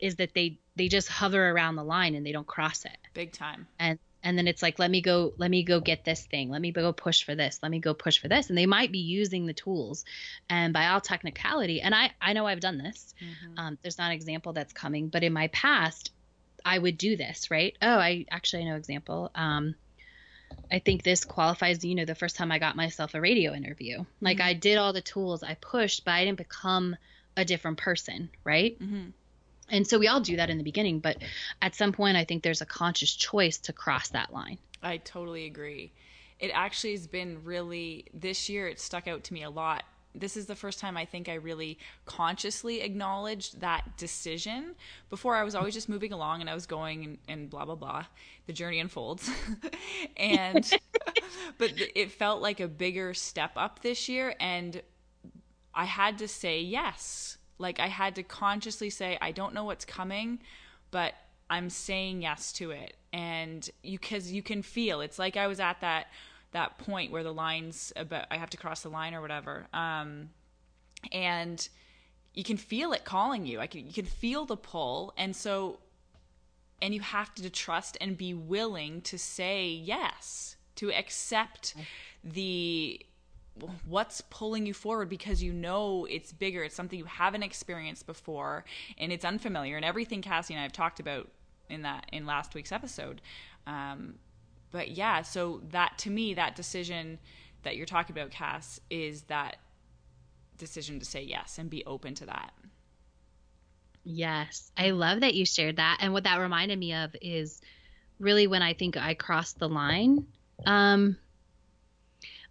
is 0.00 0.16
that 0.16 0.34
they 0.34 0.58
they 0.76 0.88
just 0.88 1.08
hover 1.08 1.50
around 1.50 1.76
the 1.76 1.84
line 1.84 2.14
and 2.14 2.26
they 2.26 2.32
don't 2.32 2.46
cross 2.46 2.84
it. 2.84 2.98
Big 3.14 3.32
time. 3.32 3.68
And 3.78 3.98
and 4.24 4.38
then 4.38 4.48
it's 4.48 4.62
like 4.62 4.78
let 4.78 4.90
me 4.90 5.00
go 5.02 5.34
let 5.36 5.50
me 5.50 5.62
go 5.62 5.78
get 5.78 6.04
this 6.04 6.24
thing 6.24 6.50
let 6.50 6.60
me 6.60 6.72
go 6.72 6.92
push 6.92 7.22
for 7.22 7.34
this 7.34 7.60
let 7.62 7.70
me 7.70 7.78
go 7.78 7.94
push 7.94 8.18
for 8.18 8.26
this 8.26 8.48
and 8.48 8.58
they 8.58 8.66
might 8.66 8.90
be 8.90 8.98
using 8.98 9.46
the 9.46 9.52
tools 9.52 10.04
and 10.48 10.72
by 10.72 10.88
all 10.88 11.00
technicality 11.00 11.80
and 11.80 11.94
i 11.94 12.10
i 12.20 12.32
know 12.32 12.46
i've 12.46 12.60
done 12.60 12.78
this 12.78 13.14
mm-hmm. 13.22 13.58
um, 13.58 13.78
there's 13.82 13.98
not 13.98 14.06
an 14.06 14.12
example 14.12 14.54
that's 14.54 14.72
coming 14.72 15.08
but 15.08 15.22
in 15.22 15.32
my 15.32 15.48
past 15.48 16.10
i 16.64 16.78
would 16.78 16.98
do 16.98 17.16
this 17.16 17.50
right 17.50 17.76
oh 17.82 17.98
i 17.98 18.24
actually 18.30 18.64
know 18.64 18.76
example 18.76 19.30
um, 19.34 19.74
I 20.70 20.78
think 20.78 21.02
this 21.02 21.24
qualifies, 21.24 21.84
you 21.84 21.94
know, 21.94 22.04
the 22.04 22.14
first 22.14 22.36
time 22.36 22.50
I 22.52 22.58
got 22.58 22.76
myself 22.76 23.14
a 23.14 23.20
radio 23.20 23.54
interview. 23.54 24.04
Like 24.20 24.38
mm-hmm. 24.38 24.48
I 24.48 24.54
did 24.54 24.78
all 24.78 24.92
the 24.92 25.00
tools, 25.00 25.42
I 25.42 25.54
pushed, 25.54 26.04
but 26.04 26.12
I 26.12 26.24
didn't 26.24 26.38
become 26.38 26.96
a 27.36 27.44
different 27.44 27.78
person, 27.78 28.30
right? 28.44 28.78
Mm-hmm. 28.80 29.10
And 29.70 29.86
so 29.86 29.98
we 29.98 30.08
all 30.08 30.20
do 30.20 30.36
that 30.36 30.50
in 30.50 30.58
the 30.58 30.64
beginning, 30.64 31.00
but 31.00 31.16
at 31.62 31.74
some 31.74 31.92
point, 31.92 32.16
I 32.16 32.24
think 32.24 32.42
there's 32.42 32.60
a 32.60 32.66
conscious 32.66 33.14
choice 33.14 33.58
to 33.58 33.72
cross 33.72 34.08
that 34.10 34.32
line. 34.32 34.58
I 34.82 34.98
totally 34.98 35.46
agree. 35.46 35.92
It 36.38 36.50
actually 36.52 36.92
has 36.92 37.06
been 37.06 37.42
really, 37.44 38.04
this 38.12 38.48
year, 38.48 38.68
it 38.68 38.78
stuck 38.78 39.08
out 39.08 39.24
to 39.24 39.34
me 39.34 39.42
a 39.42 39.50
lot. 39.50 39.84
This 40.14 40.36
is 40.36 40.46
the 40.46 40.54
first 40.54 40.78
time 40.78 40.96
I 40.96 41.04
think 41.04 41.28
I 41.28 41.34
really 41.34 41.78
consciously 42.04 42.80
acknowledged 42.82 43.60
that 43.60 43.96
decision. 43.96 44.74
Before, 45.10 45.34
I 45.36 45.42
was 45.42 45.54
always 45.54 45.74
just 45.74 45.88
moving 45.88 46.12
along 46.12 46.40
and 46.40 46.48
I 46.48 46.54
was 46.54 46.66
going 46.66 47.04
and, 47.04 47.18
and 47.28 47.50
blah, 47.50 47.64
blah, 47.64 47.74
blah. 47.74 48.04
The 48.46 48.52
journey 48.52 48.78
unfolds. 48.78 49.28
and, 50.16 50.70
but 51.58 51.72
it 51.94 52.12
felt 52.12 52.40
like 52.40 52.60
a 52.60 52.68
bigger 52.68 53.14
step 53.14 53.52
up 53.56 53.82
this 53.82 54.08
year. 54.08 54.34
And 54.38 54.82
I 55.74 55.84
had 55.84 56.18
to 56.18 56.28
say 56.28 56.60
yes 56.60 57.38
like 57.58 57.80
I 57.80 57.86
had 57.86 58.14
to 58.16 58.22
consciously 58.22 58.90
say, 58.90 59.18
I 59.20 59.32
don't 59.32 59.54
know 59.54 59.64
what's 59.64 59.84
coming, 59.84 60.40
but 60.90 61.14
I'm 61.48 61.70
saying 61.70 62.22
yes 62.22 62.52
to 62.54 62.70
it. 62.70 62.96
And 63.12 63.68
you 63.82 63.98
cuz 63.98 64.32
you 64.32 64.42
can 64.42 64.62
feel. 64.62 65.00
It's 65.00 65.18
like 65.18 65.36
I 65.36 65.46
was 65.46 65.60
at 65.60 65.80
that 65.80 66.08
that 66.54 66.78
point 66.78 67.12
where 67.12 67.22
the 67.22 67.34
lines 67.34 67.92
about 67.96 68.26
I 68.30 68.38
have 68.38 68.50
to 68.50 68.56
cross 68.56 68.82
the 68.82 68.88
line 68.88 69.12
or 69.12 69.20
whatever. 69.20 69.66
Um 69.74 70.30
and 71.12 71.68
you 72.32 72.42
can 72.42 72.56
feel 72.56 72.92
it 72.92 73.04
calling 73.04 73.44
you. 73.44 73.60
I 73.60 73.66
can 73.66 73.86
you 73.86 73.92
can 73.92 74.06
feel 74.06 74.46
the 74.46 74.56
pull. 74.56 75.12
And 75.18 75.36
so 75.36 75.80
and 76.80 76.94
you 76.94 77.00
have 77.00 77.34
to 77.34 77.50
trust 77.50 77.98
and 78.00 78.16
be 78.16 78.34
willing 78.34 79.00
to 79.02 79.18
say 79.18 79.68
yes, 79.68 80.56
to 80.76 80.92
accept 80.92 81.74
the 82.22 83.00
what's 83.86 84.20
pulling 84.22 84.66
you 84.66 84.74
forward 84.74 85.08
because 85.08 85.42
you 85.42 85.52
know 85.52 86.06
it's 86.10 86.32
bigger 86.32 86.64
it's 86.64 86.74
something 86.74 86.98
you 86.98 87.04
haven't 87.04 87.44
experienced 87.44 88.04
before 88.04 88.64
and 88.98 89.12
it's 89.12 89.24
unfamiliar 89.24 89.76
and 89.76 89.84
everything 89.84 90.20
cassie 90.20 90.54
and 90.54 90.58
i 90.58 90.64
have 90.64 90.72
talked 90.72 90.98
about 90.98 91.30
in 91.70 91.82
that 91.82 92.04
in 92.12 92.26
last 92.26 92.52
week's 92.56 92.72
episode 92.72 93.20
um, 93.68 94.16
but 94.74 94.90
yeah 94.90 95.22
so 95.22 95.62
that 95.70 95.96
to 95.96 96.10
me 96.10 96.34
that 96.34 96.56
decision 96.56 97.20
that 97.62 97.76
you're 97.76 97.86
talking 97.86 98.14
about 98.14 98.32
cass 98.32 98.80
is 98.90 99.22
that 99.22 99.56
decision 100.58 100.98
to 100.98 101.04
say 101.04 101.22
yes 101.22 101.58
and 101.58 101.70
be 101.70 101.84
open 101.84 102.14
to 102.14 102.26
that. 102.26 102.52
Yes. 104.02 104.70
I 104.76 104.90
love 104.90 105.20
that 105.20 105.34
you 105.34 105.46
shared 105.46 105.76
that. 105.76 105.98
And 106.00 106.12
what 106.12 106.24
that 106.24 106.36
reminded 106.36 106.78
me 106.78 106.92
of 106.92 107.16
is 107.22 107.60
really 108.20 108.46
when 108.46 108.62
i 108.62 108.72
think 108.72 108.96
i 108.96 109.12
crossed 109.12 109.58
the 109.58 109.68
line 109.68 110.24
um 110.66 111.16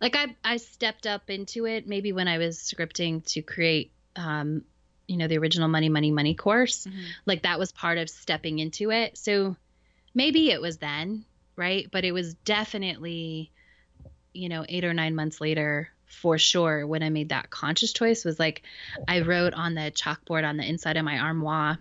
like 0.02 0.14
I 0.18 0.36
I 0.44 0.58
stepped 0.58 1.08
up 1.08 1.30
into 1.30 1.66
it 1.66 1.88
maybe 1.88 2.12
when 2.12 2.28
I 2.28 2.38
was 2.38 2.58
scripting 2.58 3.26
to 3.32 3.42
create 3.42 3.94
um 4.18 4.66
you 5.08 5.16
know 5.16 5.30
the 5.30 5.38
original 5.38 5.70
money 5.70 5.88
money 5.88 6.12
money 6.12 6.36
course. 6.36 6.86
Mm-hmm. 6.86 7.00
like 7.26 7.44
that 7.44 7.60
was 7.60 7.72
part 7.72 7.98
of 7.98 8.10
stepping 8.10 8.60
into 8.60 8.92
it. 8.92 9.18
So 9.18 9.56
maybe 10.14 10.52
it 10.52 10.62
was 10.62 10.80
then 10.80 11.24
right? 11.56 11.88
But 11.92 12.06
it 12.06 12.12
was 12.12 12.34
definitely 12.34 13.52
you 14.34 14.50
know 14.50 14.66
8 14.68 14.86
or 14.86 14.94
9 14.94 15.16
months 15.16 15.40
later 15.40 15.90
for 16.08 16.38
sure 16.38 16.86
when 16.86 17.04
I 17.04 17.10
made 17.10 17.30
that 17.30 17.50
conscious 17.50 17.94
choice 17.94 18.26
was 18.26 18.40
like 18.40 18.64
I 19.08 19.22
wrote 19.22 19.54
on 19.54 19.76
the 19.76 19.92
chalkboard 19.92 20.48
on 20.48 20.58
the 20.58 20.68
inside 20.68 20.98
of 20.98 21.06
my 21.06 21.20
armoire 21.20 21.80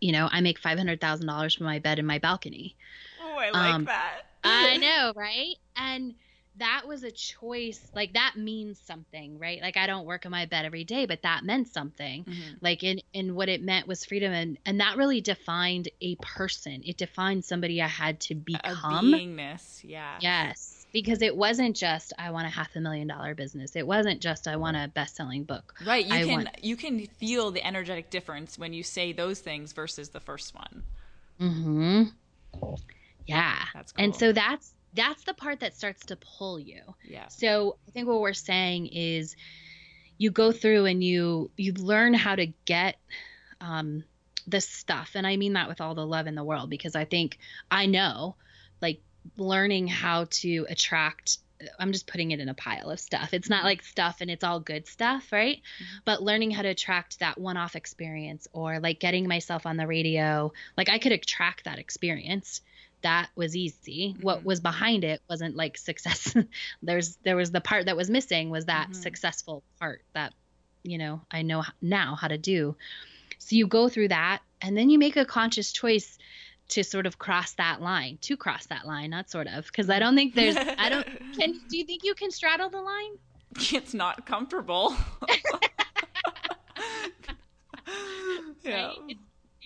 you 0.00 0.12
know 0.12 0.28
I 0.30 0.40
make 0.40 0.60
$500,000 0.60 1.56
from 1.56 1.66
my 1.66 1.78
bed 1.78 1.98
in 1.98 2.06
my 2.06 2.18
balcony. 2.18 2.76
Oh 3.20 3.36
I 3.38 3.50
like 3.50 3.74
um, 3.74 3.84
that. 3.86 4.22
I 4.44 4.76
know 4.78 5.12
right? 5.16 5.54
And 5.76 6.14
that 6.58 6.82
was 6.86 7.02
a 7.02 7.10
choice 7.10 7.80
like 7.94 8.14
that 8.14 8.34
means 8.36 8.78
something 8.78 9.38
right? 9.38 9.60
Like 9.60 9.76
i 9.76 9.86
don't 9.86 10.06
work 10.06 10.24
in 10.24 10.30
my 10.30 10.46
bed 10.46 10.64
every 10.64 10.84
day 10.84 11.06
but 11.06 11.22
that 11.22 11.44
meant 11.44 11.68
something. 11.68 12.24
Mm-hmm. 12.24 12.54
like 12.60 12.82
in 12.82 13.00
in 13.12 13.34
what 13.34 13.48
it 13.48 13.62
meant 13.62 13.86
was 13.86 14.04
freedom 14.04 14.32
and 14.32 14.58
and 14.66 14.80
that 14.80 14.96
really 14.96 15.20
defined 15.20 15.88
a 16.00 16.16
person. 16.16 16.82
It 16.84 16.96
defined 16.96 17.44
somebody 17.44 17.80
i 17.82 17.86
had 17.86 18.20
to 18.20 18.34
become 18.34 19.12
a 19.14 19.16
beingness 19.16 19.80
yeah. 19.84 20.18
Yes 20.20 20.86
because 20.92 21.20
it 21.20 21.36
wasn't 21.36 21.76
just 21.76 22.12
i 22.18 22.30
want 22.30 22.46
a 22.46 22.50
half 22.50 22.74
a 22.76 22.80
million 22.80 23.08
dollar 23.08 23.34
business. 23.34 23.76
It 23.76 23.86
wasn't 23.86 24.20
just 24.20 24.48
i 24.48 24.56
want 24.56 24.76
a 24.76 24.88
best-selling 24.88 25.44
book. 25.44 25.74
Right 25.86 26.06
you 26.06 26.14
I 26.14 26.24
can 26.24 26.34
want... 26.44 26.64
you 26.64 26.76
can 26.76 27.06
feel 27.06 27.50
the 27.50 27.64
energetic 27.66 28.10
difference 28.10 28.58
when 28.58 28.72
you 28.72 28.82
say 28.82 29.12
those 29.12 29.40
things 29.40 29.72
versus 29.72 30.10
the 30.10 30.20
first 30.20 30.54
one. 30.54 30.82
Mm-hmm. 31.40 32.02
Yeah. 33.26 33.58
That's 33.74 33.92
cool. 33.92 34.04
and 34.04 34.16
so 34.16 34.32
that's 34.32 34.72
that's 34.94 35.24
the 35.24 35.34
part 35.34 35.60
that 35.60 35.76
starts 35.76 36.06
to 36.06 36.16
pull 36.16 36.58
you. 36.58 36.82
Yeah. 37.04 37.28
So 37.28 37.76
I 37.86 37.90
think 37.90 38.08
what 38.08 38.20
we're 38.20 38.32
saying 38.32 38.86
is 38.86 39.36
you 40.16 40.30
go 40.30 40.52
through 40.52 40.86
and 40.86 41.02
you 41.02 41.50
you 41.56 41.72
learn 41.72 42.14
how 42.14 42.34
to 42.34 42.46
get 42.64 42.96
um 43.60 44.04
the 44.46 44.60
stuff 44.60 45.10
and 45.14 45.26
I 45.26 45.36
mean 45.36 45.52
that 45.54 45.68
with 45.68 45.80
all 45.80 45.94
the 45.94 46.06
love 46.06 46.26
in 46.26 46.34
the 46.34 46.44
world 46.44 46.70
because 46.70 46.96
I 46.96 47.04
think 47.04 47.38
I 47.70 47.86
know 47.86 48.36
like 48.80 49.00
learning 49.36 49.88
how 49.88 50.26
to 50.30 50.66
attract 50.68 51.38
I'm 51.78 51.92
just 51.92 52.06
putting 52.06 52.30
it 52.30 52.38
in 52.38 52.48
a 52.48 52.54
pile 52.54 52.90
of 52.90 53.00
stuff. 53.00 53.34
It's 53.34 53.50
not 53.50 53.64
like 53.64 53.82
stuff 53.82 54.18
and 54.20 54.30
it's 54.30 54.44
all 54.44 54.60
good 54.60 54.86
stuff, 54.86 55.32
right? 55.32 55.56
Mm-hmm. 55.56 55.98
But 56.04 56.22
learning 56.22 56.52
how 56.52 56.62
to 56.62 56.68
attract 56.68 57.18
that 57.18 57.36
one 57.36 57.56
off 57.56 57.74
experience 57.74 58.46
or 58.52 58.78
like 58.78 59.00
getting 59.00 59.26
myself 59.26 59.66
on 59.66 59.76
the 59.76 59.86
radio, 59.86 60.52
like 60.76 60.88
I 60.88 60.98
could 60.98 61.10
attract 61.10 61.64
that 61.64 61.80
experience 61.80 62.60
that 63.02 63.28
was 63.36 63.56
easy. 63.56 64.12
Mm-hmm. 64.12 64.22
What 64.22 64.44
was 64.44 64.60
behind 64.60 65.04
it 65.04 65.20
wasn't 65.28 65.56
like 65.56 65.76
success. 65.76 66.34
There's 66.82 67.16
there 67.24 67.36
was 67.36 67.50
the 67.50 67.60
part 67.60 67.86
that 67.86 67.96
was 67.96 68.10
missing 68.10 68.50
was 68.50 68.66
that 68.66 68.90
mm-hmm. 68.90 69.00
successful 69.00 69.62
part 69.80 70.02
that 70.14 70.34
you 70.82 70.98
know 70.98 71.20
I 71.30 71.42
know 71.42 71.64
now 71.80 72.14
how 72.14 72.28
to 72.28 72.38
do. 72.38 72.76
So 73.38 73.56
you 73.56 73.66
go 73.66 73.88
through 73.88 74.08
that 74.08 74.40
and 74.60 74.76
then 74.76 74.90
you 74.90 74.98
make 74.98 75.16
a 75.16 75.24
conscious 75.24 75.72
choice 75.72 76.18
to 76.68 76.84
sort 76.84 77.06
of 77.06 77.18
cross 77.18 77.52
that 77.54 77.80
line, 77.80 78.18
to 78.22 78.36
cross 78.36 78.66
that 78.66 78.86
line, 78.86 79.10
not 79.10 79.30
sort 79.30 79.46
of, 79.46 79.64
because 79.64 79.88
I 79.88 79.98
don't 79.98 80.14
think 80.14 80.34
there's 80.34 80.56
I 80.56 80.88
don't 80.88 81.06
can 81.38 81.60
do 81.68 81.78
you 81.78 81.84
think 81.84 82.04
you 82.04 82.14
can 82.14 82.30
straddle 82.30 82.68
the 82.70 82.80
line? 82.80 83.18
It's 83.72 83.94
not 83.94 84.26
comfortable. 84.26 84.94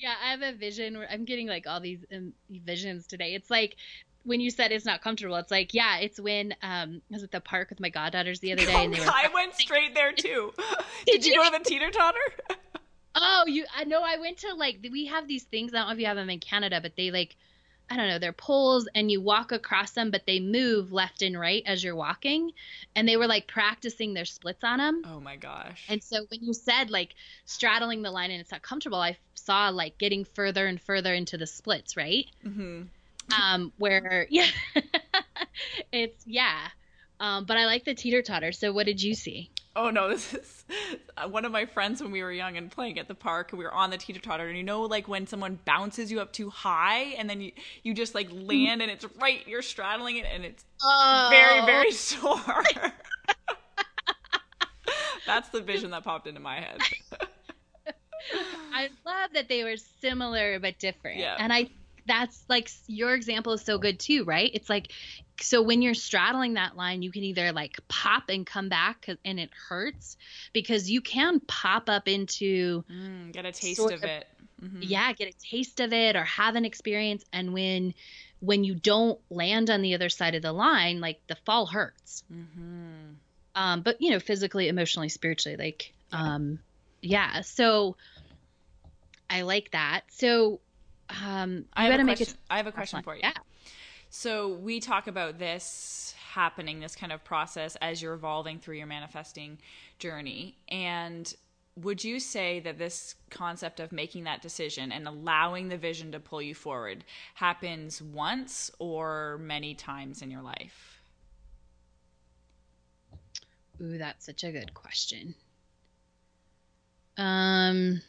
yeah. 0.03 0.15
I 0.23 0.31
have 0.33 0.43
a 0.43 0.53
vision 0.53 0.99
where 0.99 1.09
I'm 1.11 1.25
getting 1.25 1.47
like 1.47 1.67
all 1.67 1.81
these 1.81 2.05
um, 2.15 2.33
visions 2.51 3.07
today. 3.07 3.35
It's 3.35 3.51
like 3.51 3.77
when 4.25 4.41
you 4.41 4.51
said 4.51 4.73
it's 4.73 4.85
not 4.85 5.03
comfortable, 5.03 5.37
it's 5.37 5.51
like, 5.51 5.75
yeah, 5.75 5.99
it's 5.99 6.21
when 6.21 6.53
um 6.63 7.01
I 7.11 7.15
was 7.15 7.23
at 7.23 7.31
the 7.31 7.41
park 7.41 7.71
with 7.71 7.81
my 7.81 7.89
goddaughters 7.89 8.41
the 8.41 8.53
other 8.53 8.65
day 8.65 8.75
oh, 8.75 8.85
and 8.85 8.95
they 8.95 9.01
were 9.01 9.07
I 9.09 9.29
went 9.33 9.55
straight 9.55 9.95
there 9.95 10.13
too. 10.13 10.53
Did, 11.07 11.07
Did 11.07 11.27
you, 11.27 11.33
you, 11.33 11.39
go 11.39 11.51
to 11.51 11.59
the 11.59 11.65
teeter 11.65 11.91
totter? 11.91 12.19
oh, 13.15 13.45
you 13.47 13.65
I 13.77 13.85
know 13.85 14.03
I 14.03 14.19
went 14.19 14.39
to 14.39 14.55
like 14.55 14.79
we 14.91 15.07
have 15.07 15.29
these 15.29 15.45
things, 15.45 15.73
I 15.75 15.79
don't 15.79 15.87
know 15.89 15.93
if 15.95 16.01
you 16.01 16.07
have 16.07 16.17
them 16.17 16.31
in 16.31 16.41
Canada, 16.41 16.81
but 16.81 16.97
they 16.97 17.11
like 17.11 17.37
I 17.93 17.97
don't 17.97 18.09
know, 18.09 18.19
they're 18.19 18.33
poles 18.33 18.89
and 18.95 19.11
you 19.11 19.21
walk 19.21 19.53
across 19.53 19.91
them, 19.91 20.11
but 20.11 20.25
they 20.27 20.41
move 20.41 20.93
left 20.93 21.21
and 21.21 21.39
right 21.39 21.63
as 21.67 21.85
you're 21.85 21.95
walking. 21.95 22.53
And 22.97 23.07
they 23.07 23.19
were 23.19 23.27
like 23.27 23.47
practicing 23.47 24.15
their 24.15 24.25
splits 24.25 24.65
on 24.65 24.79
them. 24.79 25.03
Oh 25.05 25.21
my 25.21 25.37
gosh. 25.37 25.85
And 25.91 26.03
so 26.03 26.25
when 26.31 26.43
you 26.43 26.55
said 26.55 26.89
like 26.89 27.15
straddling 27.45 28.01
the 28.01 28.11
line 28.11 28.31
and 28.31 28.41
it's 28.41 28.51
not 28.51 28.63
comfortable, 28.63 28.99
I 28.99 29.19
saw 29.35 29.69
like 29.69 29.99
getting 29.99 30.25
further 30.25 30.67
and 30.67 30.81
further 30.81 31.13
into 31.13 31.37
the 31.37 31.47
splits, 31.47 31.95
right? 31.95 32.25
Mm-hmm. 32.47 32.85
um, 33.39 33.73
where 33.77 34.27
yeah, 34.31 34.47
it's 35.93 36.27
yeah. 36.27 36.69
Um, 37.21 37.45
but 37.45 37.59
I 37.59 37.67
like 37.67 37.85
the 37.85 37.95
teeter 37.95 38.23
totter. 38.23 38.53
So 38.53 38.73
what 38.73 38.87
did 38.87 39.03
you 39.03 39.15
see? 39.15 39.51
Oh 39.75 39.91
no, 39.91 40.09
this 40.11 40.35
is 40.35 40.65
one 41.29 41.45
of 41.45 41.53
my 41.53 41.67
friends 41.67 42.03
when 42.03 42.11
we 42.13 42.23
were 42.23 42.33
young 42.33 42.57
and 42.57 42.71
playing 42.71 42.99
at 42.99 43.09
the 43.09 43.15
park. 43.15 43.51
We 43.53 43.65
were 43.65 43.73
on 43.73 43.91
the 43.91 43.99
teeter 43.99 44.21
totter, 44.21 44.49
and 44.49 44.57
you 44.57 44.63
know, 44.63 44.83
like 44.83 45.09
when 45.09 45.27
someone 45.27 45.59
bounces 45.65 46.11
you 46.11 46.21
up 46.21 46.33
too 46.33 46.51
high, 46.51 47.15
and 47.19 47.29
then 47.29 47.41
you 47.41 47.53
you 47.83 47.95
just 47.95 48.15
like 48.15 48.31
hmm. 48.31 48.47
land, 48.47 48.83
and 48.83 48.91
it's 48.91 49.07
right, 49.21 49.47
you're 49.47 49.63
straddling 49.63 50.17
it, 50.17 50.27
and 50.33 50.45
it's 50.45 50.65
oh. 50.83 51.29
very 51.31 51.65
very 51.65 51.93
sore. 51.93 52.43
That's 55.27 55.49
the 55.51 55.61
vision 55.61 55.93
that 55.93 56.03
popped 56.05 56.27
into 56.27 56.41
my 56.41 56.57
head. 56.57 56.79
I 58.75 58.89
love 59.07 59.31
that 59.35 59.49
they 59.49 59.63
were 59.63 59.77
similar 60.01 60.59
but 60.59 60.79
different. 60.79 61.19
Yeah. 61.19 61.37
And 61.39 61.53
I 61.53 61.71
that's 62.07 62.43
like 62.49 62.69
your 62.89 63.15
example 63.15 63.53
is 63.53 63.63
so 63.63 63.79
good 63.79 64.01
too, 64.01 64.25
right? 64.25 64.51
It's 64.53 64.69
like 64.69 64.91
so 65.43 65.63
when 65.63 65.83
you're 65.83 65.95
straddling 65.95 66.55
that 66.55 66.77
line, 66.77 67.03
you 67.03 67.11
can 67.11 67.23
either 67.23 67.53
like 67.53 67.79
pop 67.89 68.25
and 68.29 68.47
come 68.47 68.69
back 68.69 69.09
and 69.25 69.41
it 69.41 69.51
hurts 69.69 70.17
because 70.53 70.91
you 70.91 71.01
can 71.01 71.41
pop 71.41 71.89
up 71.89 72.09
into 72.09 72.85
mm, 72.91 73.33
get 73.33 73.45
a 73.45 73.53
taste 73.53 73.81
of, 73.81 73.93
of 73.93 74.05
it. 74.05 74.27
Mm-hmm. 74.63 74.83
Yeah, 74.83 75.13
get 75.13 75.29
a 75.29 75.39
taste 75.39 75.81
of 75.81 75.93
it 75.93 76.17
or 76.17 76.25
have 76.25 76.55
an 76.55 76.65
experience 76.65 77.25
and 77.33 77.53
when 77.53 77.95
when 78.41 78.65
you 78.65 78.75
don't 78.75 79.21
land 79.31 79.71
on 79.71 79.83
the 79.83 79.95
other 79.95 80.09
side 80.09 80.35
of 80.35 80.43
the 80.43 80.53
line, 80.53 81.01
like 81.01 81.21
the 81.29 81.37
fall 81.47 81.67
hurts. 81.67 82.25
Mm-hmm. 82.33 83.13
Um, 83.55 83.83
but 83.83 84.01
you 84.01 84.11
know, 84.11 84.21
physically, 84.21 84.69
emotionally, 84.69 85.09
spiritually, 85.09 85.57
like 85.57 85.93
yeah. 86.13 86.35
um 86.35 86.59
yeah. 87.01 87.41
So 87.43 87.97
I 89.29 89.43
like 89.43 89.71
that. 89.73 90.03
So 90.09 90.61
um, 91.09 91.65
I 91.75 91.87
have, 91.87 92.01
a 92.01 92.05
question. 92.05 92.39
I 92.49 92.57
have 92.59 92.67
a 92.67 92.73
question 92.73 93.03
for 93.03 93.15
you. 93.15 93.21
Yeah. 93.23 93.33
So 94.15 94.49
we 94.53 94.79
talk 94.79 95.07
about 95.07 95.39
this 95.39 96.15
happening, 96.35 96.81
this 96.81 96.95
kind 96.95 97.13
of 97.13 97.25
process 97.25 97.77
as 97.77 98.03
you're 98.03 98.13
evolving 98.13 98.59
through 98.59 98.77
your 98.77 98.87
manifesting 98.87 99.57
journey. 99.99 100.59
And 100.69 101.35
would 101.77 102.05
you 102.05 102.21
say 102.21 102.61
that 102.61 102.77
this 102.77 103.15
concept 103.31 103.81
of 103.81 103.91
making 103.91 104.25
that 104.25 104.43
decision 104.43 104.93
and 104.93 105.09
allowing 105.09 105.71
the 105.71 105.79
vision 105.79 106.13
to 106.13 106.21
pull 106.21 106.43
you 106.43 106.55
forward 106.55 107.05
happens 107.37 108.03
once 108.03 108.71
or 108.79 109.39
many 109.39 109.75
times 109.75 110.21
in 110.21 110.31
your 110.31 110.43
life? 110.43 111.01
Ooh, 113.81 113.97
that's 113.97 114.27
such 114.27 114.45
a 114.45 114.53
good 114.53 114.75
question. 114.75 115.35
Um 117.17 118.03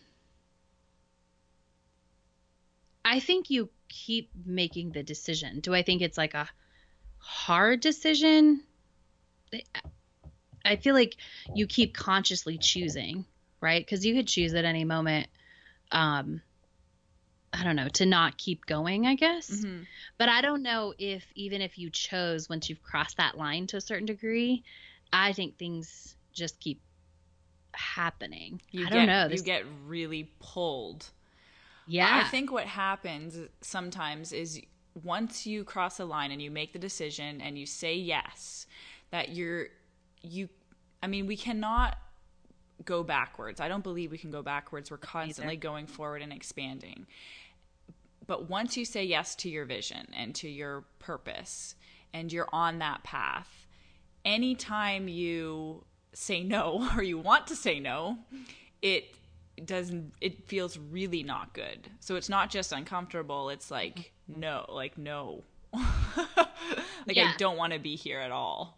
I 3.06 3.20
think 3.20 3.50
you 3.50 3.70
keep 3.94 4.32
making 4.46 4.92
the 4.92 5.04
decision. 5.04 5.60
Do 5.60 5.74
I 5.74 5.84
think 5.84 6.02
it's 6.02 6.18
like 6.18 6.34
a 6.34 6.50
hard 7.20 7.80
decision? 7.80 8.64
I 10.66 10.78
feel 10.78 10.96
like 10.96 11.16
you 11.54 11.68
keep 11.68 11.94
consciously 11.94 12.58
choosing, 12.58 13.26
right? 13.62 13.86
Because 13.86 14.06
you 14.06 14.16
could 14.16 14.28
choose 14.28 14.54
at 14.56 14.66
any 14.66 14.84
moment, 14.84 15.28
um, 15.92 16.42
I 17.54 17.64
don't 17.64 17.76
know, 17.76 17.90
to 17.90 18.06
not 18.08 18.38
keep 18.38 18.66
going, 18.66 19.06
I 19.06 19.14
guess. 19.14 19.50
Mm-hmm. 19.52 19.84
But 20.18 20.30
I 20.30 20.42
don't 20.42 20.64
know 20.64 20.96
if 20.98 21.24
even 21.36 21.62
if 21.62 21.78
you 21.78 21.92
chose 21.92 22.50
once 22.50 22.70
you've 22.70 22.82
crossed 22.82 23.18
that 23.18 23.38
line 23.38 23.68
to 23.68 23.78
a 23.78 23.82
certain 23.82 24.08
degree, 24.08 24.64
I 25.12 25.34
think 25.34 25.58
things 25.58 26.16
just 26.34 26.60
keep 26.60 26.82
happening. 27.74 28.60
You 28.72 28.88
I 28.88 28.90
don't 28.90 29.06
know. 29.06 29.28
You 29.30 29.44
get 29.44 29.66
really 29.86 30.32
pulled 30.40 31.06
yeah. 31.88 32.24
I 32.24 32.30
think 32.30 32.52
what 32.52 32.66
happens 32.66 33.38
sometimes 33.62 34.32
is 34.32 34.62
once 35.04 35.46
you 35.46 35.64
cross 35.64 36.00
a 36.00 36.06
line 36.06 36.32
and 36.32 36.42
you 36.42 36.52
make 36.52 36.74
the 36.74 36.80
decision 36.80 37.42
and 37.42 37.58
you 37.58 37.66
say 37.66 37.96
yes, 37.96 38.68
that 39.12 39.30
you're, 39.30 39.68
you, 40.22 40.50
I 41.02 41.08
mean, 41.08 41.28
we 41.28 41.36
cannot 41.36 41.98
go 42.86 43.04
backwards. 43.04 43.60
I 43.60 43.68
don't 43.68 43.84
believe 43.84 44.12
we 44.12 44.18
can 44.18 44.32
go 44.32 44.42
backwards. 44.42 44.92
We're 44.92 44.98
constantly 44.98 45.56
Either. 45.56 45.62
going 45.62 45.88
forward 45.88 46.22
and 46.22 46.34
expanding. 46.34 47.08
But 48.26 48.50
once 48.50 48.78
you 48.78 48.86
say 48.86 49.04
yes 49.04 49.36
to 49.36 49.50
your 49.50 49.66
vision 49.66 50.08
and 50.16 50.34
to 50.36 50.50
your 50.50 50.86
purpose 51.00 51.76
and 52.14 52.32
you're 52.32 52.50
on 52.54 52.80
that 52.80 53.04
path, 53.04 53.68
anytime 54.24 55.08
you 55.08 55.84
say 56.14 56.44
no 56.44 56.90
or 56.96 57.04
you 57.04 57.18
want 57.18 57.48
to 57.48 57.56
say 57.56 57.80
no, 57.80 58.18
it 58.82 59.16
doesn't 59.66 60.14
it 60.20 60.48
feels 60.48 60.78
really 60.78 61.24
not 61.24 61.54
good. 61.54 61.90
So 62.00 62.16
it's 62.16 62.30
not 62.30 62.50
just 62.50 62.72
uncomfortable 62.72 63.50
it's 63.50 63.70
like 63.72 64.12
no 64.28 64.66
like 64.70 64.98
no. 64.98 65.44
Like 67.06 67.18
yeah. 67.18 67.32
i 67.34 67.38
don't 67.38 67.58
want 67.58 67.74
to 67.74 67.80
be 67.80 67.96
here 67.96 68.20
at 68.20 68.32
all. 68.32 68.78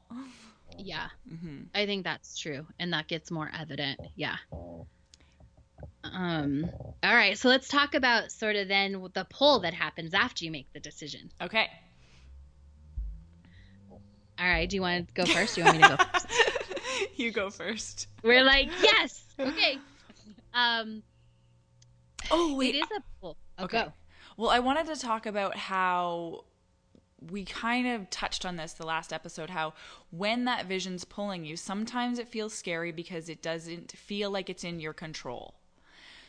Yeah. 0.77 1.07
Mm-hmm. 1.31 1.63
i 1.73 1.85
think 1.85 2.03
that's 2.03 2.37
true 2.37 2.65
and 2.79 2.91
that 2.93 3.07
gets 3.07 3.31
more 3.31 3.49
evident 3.57 3.99
yeah. 4.15 4.37
Um 6.03 6.69
all 7.03 7.15
right 7.15 7.37
so 7.37 7.49
let's 7.49 7.67
talk 7.67 7.93
about 7.95 8.31
sort 8.31 8.55
of 8.55 8.67
then 8.67 8.93
the 9.13 9.25
pull 9.29 9.59
that 9.59 9.73
happens 9.73 10.13
after 10.13 10.43
you 10.45 10.51
make 10.51 10.71
the 10.73 10.79
decision. 10.79 11.31
Okay. 11.41 11.67
All 14.39 14.45
right 14.47 14.69
do 14.69 14.75
you 14.75 14.81
want 14.81 15.07
to 15.07 15.13
go 15.13 15.25
first? 15.25 15.55
Do 15.55 15.61
you 15.61 15.65
want 15.65 15.77
me 15.77 15.83
to 15.83 15.89
go 15.89 16.03
first? 16.11 16.27
You 17.15 17.31
go 17.31 17.49
first. 17.49 18.07
We're 18.23 18.43
like 18.43 18.69
yes 18.81 19.23
okay 19.39 19.77
um, 20.55 21.03
oh 22.31 22.55
wait, 22.55 22.75
it 22.75 22.79
is 22.79 22.89
a 22.97 23.01
pull. 23.21 23.37
Oh, 23.59 23.65
okay. 23.65 23.85
Well, 24.37 24.49
I 24.49 24.59
wanted 24.59 24.87
to 24.87 24.99
talk 24.99 25.25
about 25.25 25.55
how 25.55 26.45
we 27.31 27.45
kind 27.45 27.87
of 27.87 28.09
touched 28.09 28.45
on 28.45 28.55
this 28.55 28.73
the 28.73 28.85
last 28.85 29.13
episode 29.13 29.49
how 29.49 29.73
when 30.11 30.45
that 30.45 30.65
vision's 30.65 31.05
pulling 31.05 31.45
you, 31.45 31.55
sometimes 31.55 32.19
it 32.19 32.27
feels 32.27 32.53
scary 32.53 32.91
because 32.91 33.29
it 33.29 33.41
doesn't 33.41 33.91
feel 33.93 34.31
like 34.31 34.49
it's 34.49 34.63
in 34.63 34.79
your 34.79 34.93
control. 34.93 35.55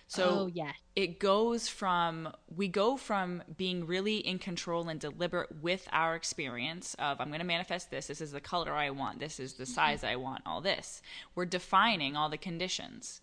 So 0.09 0.29
oh, 0.29 0.51
yeah. 0.55 0.71
it 0.95 1.19
goes 1.19 1.67
from 1.69 2.33
we 2.55 2.69
go 2.69 2.97
from 2.97 3.43
being 3.57 3.87
really 3.87 4.19
in 4.19 4.39
control 4.39 4.89
and 4.89 5.01
deliberate 5.01 5.51
with 5.61 5.89
our 5.91 6.15
experience 6.15 6.95
of 7.01 7.21
I'm 7.21 7.29
going 7.29 7.41
to 7.41 7.47
manifest 7.47 7.91
this, 7.91 8.07
this 8.07 8.21
is 8.21 8.31
the 8.31 8.41
color 8.41 8.73
I 8.73 8.91
want, 8.91 9.19
this 9.19 9.41
is 9.41 9.55
the 9.55 9.65
mm-hmm. 9.65 9.73
size 9.73 10.05
I 10.05 10.15
want, 10.15 10.43
all 10.47 10.61
this. 10.61 11.03
We're 11.35 11.45
defining 11.45 12.15
all 12.15 12.29
the 12.29 12.39
conditions 12.39 13.21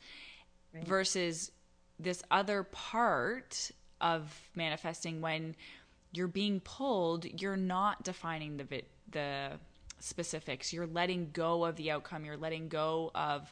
right. 0.74 0.88
versus 0.88 1.52
this 2.00 2.24
other 2.32 2.64
part 2.64 3.72
of 4.02 4.50
manifesting 4.56 5.22
when 5.22 5.56
you're 6.12 6.28
being 6.28 6.60
pulled 6.60 7.26
you're 7.42 7.56
not 7.56 8.04
defining 8.04 8.58
the 8.58 8.84
the 9.12 9.52
specifics. 10.04 10.74
You're 10.74 10.88
letting 10.88 11.30
go 11.32 11.64
of 11.64 11.78
the 11.78 11.90
outcome. 11.92 12.26
You're 12.26 12.38
letting 12.38 12.68
go 12.68 13.12
of 13.16 13.52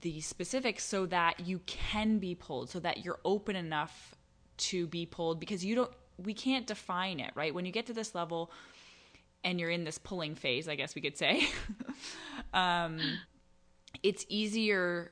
the 0.00 0.20
specifics 0.20 0.84
so 0.84 1.06
that 1.06 1.40
you 1.40 1.60
can 1.66 2.18
be 2.18 2.36
pulled 2.36 2.70
so 2.70 2.78
that 2.78 3.04
you're 3.04 3.18
open 3.24 3.56
enough 3.56 4.14
to 4.56 4.86
be 4.86 5.04
pulled 5.04 5.40
because 5.40 5.64
you 5.64 5.74
don't 5.74 5.90
we 6.18 6.32
can't 6.32 6.68
define 6.68 7.18
it 7.18 7.32
right? 7.34 7.52
When 7.52 7.66
you 7.66 7.72
get 7.72 7.86
to 7.86 7.92
this 7.92 8.14
level 8.14 8.52
and 9.42 9.58
you're 9.58 9.70
in 9.70 9.82
this 9.82 9.98
pulling 9.98 10.36
phase 10.36 10.68
i 10.68 10.76
guess 10.76 10.94
we 10.94 11.00
could 11.00 11.18
say 11.18 11.48
um, 12.54 13.00
it's 14.04 14.24
easier 14.28 15.10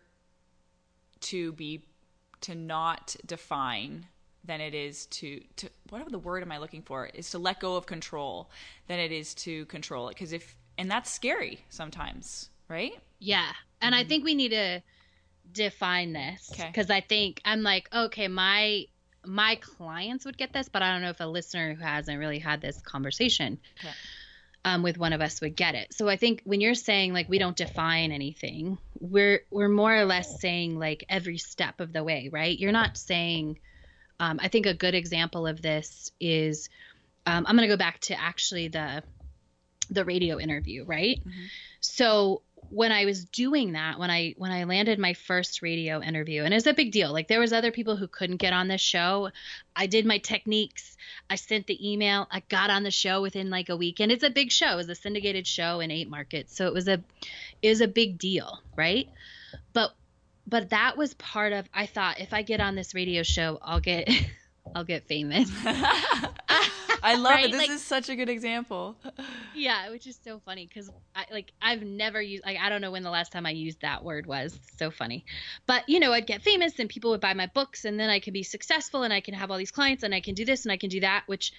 to 1.20 1.52
be 1.52 1.84
to 2.42 2.54
not 2.54 3.16
define 3.26 4.06
than 4.44 4.60
it 4.60 4.74
is 4.74 5.06
to 5.06 5.40
to 5.56 5.68
whatever 5.90 6.10
the 6.10 6.18
word 6.18 6.42
am 6.42 6.52
I 6.52 6.58
looking 6.58 6.82
for 6.82 7.06
is 7.06 7.30
to 7.30 7.38
let 7.38 7.60
go 7.60 7.76
of 7.76 7.86
control 7.86 8.50
than 8.88 8.98
it 8.98 9.12
is 9.12 9.34
to 9.34 9.66
control 9.66 10.08
it. 10.08 10.14
Because 10.14 10.32
if 10.32 10.56
and 10.78 10.90
that's 10.90 11.10
scary 11.10 11.64
sometimes 11.68 12.48
right? 12.68 12.92
Yeah. 13.18 13.48
And 13.82 13.94
mm-hmm. 13.94 14.00
I 14.00 14.08
think 14.08 14.24
we 14.24 14.34
need 14.34 14.50
to 14.50 14.80
define 15.52 16.12
this. 16.12 16.50
Because 16.56 16.86
okay. 16.86 16.96
I 16.96 17.00
think 17.00 17.40
I'm 17.44 17.62
like 17.62 17.88
okay 17.92 18.28
my 18.28 18.86
my 19.26 19.56
clients 19.56 20.24
would 20.24 20.38
get 20.38 20.52
this 20.54 20.68
but 20.68 20.80
I 20.80 20.92
don't 20.92 21.02
know 21.02 21.10
if 21.10 21.20
a 21.20 21.26
listener 21.26 21.74
who 21.74 21.82
hasn't 21.82 22.18
really 22.18 22.38
had 22.38 22.62
this 22.62 22.80
conversation 22.80 23.58
okay 23.78 23.92
um, 24.64 24.82
with 24.82 24.98
one 24.98 25.12
of 25.12 25.20
us 25.20 25.40
would 25.40 25.56
get 25.56 25.74
it. 25.74 25.92
So 25.92 26.08
I 26.08 26.16
think 26.16 26.42
when 26.44 26.60
you're 26.60 26.74
saying 26.74 27.12
like 27.12 27.28
we 27.28 27.38
don't 27.38 27.56
define 27.56 28.12
anything, 28.12 28.78
we're 28.98 29.40
we're 29.50 29.68
more 29.68 29.94
or 29.94 30.04
less 30.04 30.40
saying 30.40 30.78
like 30.78 31.04
every 31.08 31.38
step 31.38 31.80
of 31.80 31.92
the 31.92 32.04
way, 32.04 32.28
right? 32.32 32.58
You're 32.58 32.72
not 32.72 32.96
saying. 32.96 33.58
Um, 34.18 34.38
I 34.42 34.48
think 34.48 34.66
a 34.66 34.74
good 34.74 34.94
example 34.94 35.46
of 35.46 35.62
this 35.62 36.12
is 36.20 36.68
um, 37.24 37.46
I'm 37.46 37.56
going 37.56 37.66
to 37.66 37.72
go 37.72 37.78
back 37.78 38.00
to 38.00 38.20
actually 38.20 38.68
the 38.68 39.02
the 39.90 40.04
radio 40.04 40.38
interview, 40.38 40.84
right? 40.84 41.20
Mm-hmm. 41.20 41.46
So 41.80 42.42
when 42.68 42.92
I 42.92 43.04
was 43.04 43.24
doing 43.24 43.72
that, 43.72 43.98
when 43.98 44.10
I 44.10 44.34
when 44.36 44.52
I 44.52 44.64
landed 44.64 44.98
my 44.98 45.14
first 45.14 45.62
radio 45.62 46.00
interview, 46.00 46.44
and 46.44 46.52
it's 46.52 46.66
a 46.66 46.74
big 46.74 46.92
deal. 46.92 47.12
Like 47.12 47.28
there 47.28 47.40
was 47.40 47.52
other 47.52 47.72
people 47.72 47.96
who 47.96 48.06
couldn't 48.06 48.36
get 48.36 48.52
on 48.52 48.68
this 48.68 48.80
show. 48.80 49.30
I 49.74 49.86
did 49.86 50.06
my 50.06 50.18
techniques. 50.18 50.96
I 51.28 51.36
sent 51.36 51.66
the 51.66 51.90
email. 51.90 52.28
I 52.30 52.42
got 52.48 52.70
on 52.70 52.82
the 52.82 52.90
show 52.90 53.22
within 53.22 53.50
like 53.50 53.68
a 53.68 53.76
week, 53.76 54.00
and 54.00 54.12
it's 54.12 54.24
a 54.24 54.30
big 54.30 54.52
show. 54.52 54.72
It 54.72 54.76
was 54.76 54.88
a 54.88 54.94
syndicated 54.94 55.46
show 55.46 55.80
in 55.80 55.90
eight 55.90 56.08
markets, 56.08 56.54
so 56.54 56.66
it 56.66 56.74
was 56.74 56.88
a 56.88 57.02
it 57.62 57.68
was 57.68 57.80
a 57.80 57.88
big 57.88 58.18
deal, 58.18 58.60
right? 58.76 59.08
But 59.72 59.94
but 60.46 60.70
that 60.70 60.96
was 60.96 61.14
part 61.14 61.52
of. 61.52 61.68
I 61.72 61.86
thought 61.86 62.20
if 62.20 62.32
I 62.32 62.42
get 62.42 62.60
on 62.60 62.74
this 62.74 62.94
radio 62.94 63.22
show, 63.22 63.58
I'll 63.62 63.80
get 63.80 64.08
I'll 64.74 64.84
get 64.84 65.06
famous. 65.06 65.50
I 67.04 67.14
love 67.16 67.32
Right? 67.34 67.44
it. 67.46 67.52
This 67.52 67.60
Like- 67.60 67.70
is 67.70 67.82
such 67.82 68.08
a 68.08 68.16
good 68.16 68.28
example. 68.28 68.96
Yeah, 69.52 69.90
which 69.90 70.06
is 70.06 70.18
so 70.24 70.40
funny 70.44 70.66
because 70.66 70.90
I 71.14 71.24
like 71.30 71.52
I've 71.60 71.82
never 71.82 72.22
used 72.22 72.44
like 72.46 72.56
I 72.58 72.68
don't 72.68 72.80
know 72.80 72.92
when 72.92 73.02
the 73.02 73.10
last 73.10 73.32
time 73.32 73.44
I 73.46 73.50
used 73.50 73.80
that 73.82 74.04
word 74.04 74.24
was. 74.26 74.58
So 74.78 74.90
funny, 74.90 75.24
but 75.66 75.86
you 75.88 75.98
know 76.00 76.12
I'd 76.12 76.26
get 76.26 76.42
famous 76.42 76.78
and 76.78 76.88
people 76.88 77.10
would 77.10 77.20
buy 77.20 77.34
my 77.34 77.46
books 77.46 77.84
and 77.84 77.98
then 77.98 78.08
I 78.08 78.20
could 78.20 78.32
be 78.32 78.44
successful 78.44 79.02
and 79.02 79.12
I 79.12 79.20
can 79.20 79.34
have 79.34 79.50
all 79.50 79.58
these 79.58 79.72
clients 79.72 80.02
and 80.04 80.14
I 80.14 80.20
can 80.20 80.34
do 80.34 80.44
this 80.44 80.64
and 80.64 80.72
I 80.72 80.76
can 80.76 80.88
do 80.88 81.00
that, 81.00 81.24
which 81.26 81.52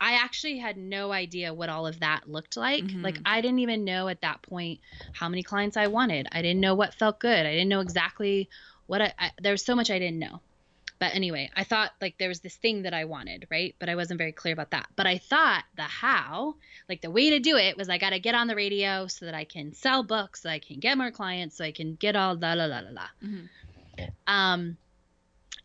I 0.00 0.12
actually 0.22 0.58
had 0.58 0.76
no 0.76 1.10
idea 1.10 1.52
what 1.54 1.70
all 1.70 1.86
of 1.86 2.00
that 2.00 2.28
looked 2.28 2.56
like. 2.56 2.84
Mhm. 2.84 3.02
Like 3.02 3.18
I 3.24 3.40
didn't 3.40 3.60
even 3.60 3.84
know 3.84 4.08
at 4.08 4.20
that 4.20 4.42
point 4.42 4.80
how 5.14 5.28
many 5.28 5.42
clients 5.42 5.76
I 5.76 5.86
wanted. 5.88 6.28
I 6.30 6.42
didn't 6.42 6.60
know 6.60 6.74
what 6.74 6.94
felt 6.94 7.18
good. 7.18 7.46
I 7.46 7.50
didn't 7.52 7.68
know 7.70 7.80
exactly 7.80 8.48
what 8.86 9.00
I, 9.00 9.14
I 9.18 9.30
there 9.40 9.52
was 9.52 9.64
so 9.64 9.74
much 9.74 9.90
I 9.90 9.98
didn't 9.98 10.18
know. 10.18 10.40
But 10.98 11.14
anyway, 11.14 11.50
I 11.54 11.64
thought 11.64 11.92
like 12.00 12.16
there 12.18 12.28
was 12.28 12.40
this 12.40 12.56
thing 12.56 12.82
that 12.82 12.94
I 12.94 13.04
wanted, 13.04 13.46
right? 13.50 13.74
But 13.78 13.88
I 13.88 13.94
wasn't 13.94 14.18
very 14.18 14.32
clear 14.32 14.52
about 14.52 14.72
that. 14.72 14.88
But 14.96 15.06
I 15.06 15.18
thought 15.18 15.64
the 15.76 15.82
how, 15.82 16.56
like 16.88 17.00
the 17.02 17.10
way 17.10 17.30
to 17.30 17.40
do 17.40 17.56
it 17.56 17.76
was 17.76 17.88
I 17.88 17.98
got 17.98 18.10
to 18.10 18.18
get 18.18 18.34
on 18.34 18.48
the 18.48 18.56
radio 18.56 19.06
so 19.06 19.26
that 19.26 19.34
I 19.34 19.44
can 19.44 19.74
sell 19.74 20.02
books, 20.02 20.42
so 20.42 20.50
I 20.50 20.58
can 20.58 20.80
get 20.80 20.98
more 20.98 21.10
clients, 21.10 21.56
so 21.56 21.64
I 21.64 21.72
can 21.72 21.94
get 21.94 22.16
all 22.16 22.34
la 22.36 22.54
la 22.54 22.64
la 22.64 22.80
la 22.80 22.90
la. 22.90 23.06
Mhm. 23.24 23.48
Um, 24.26 24.76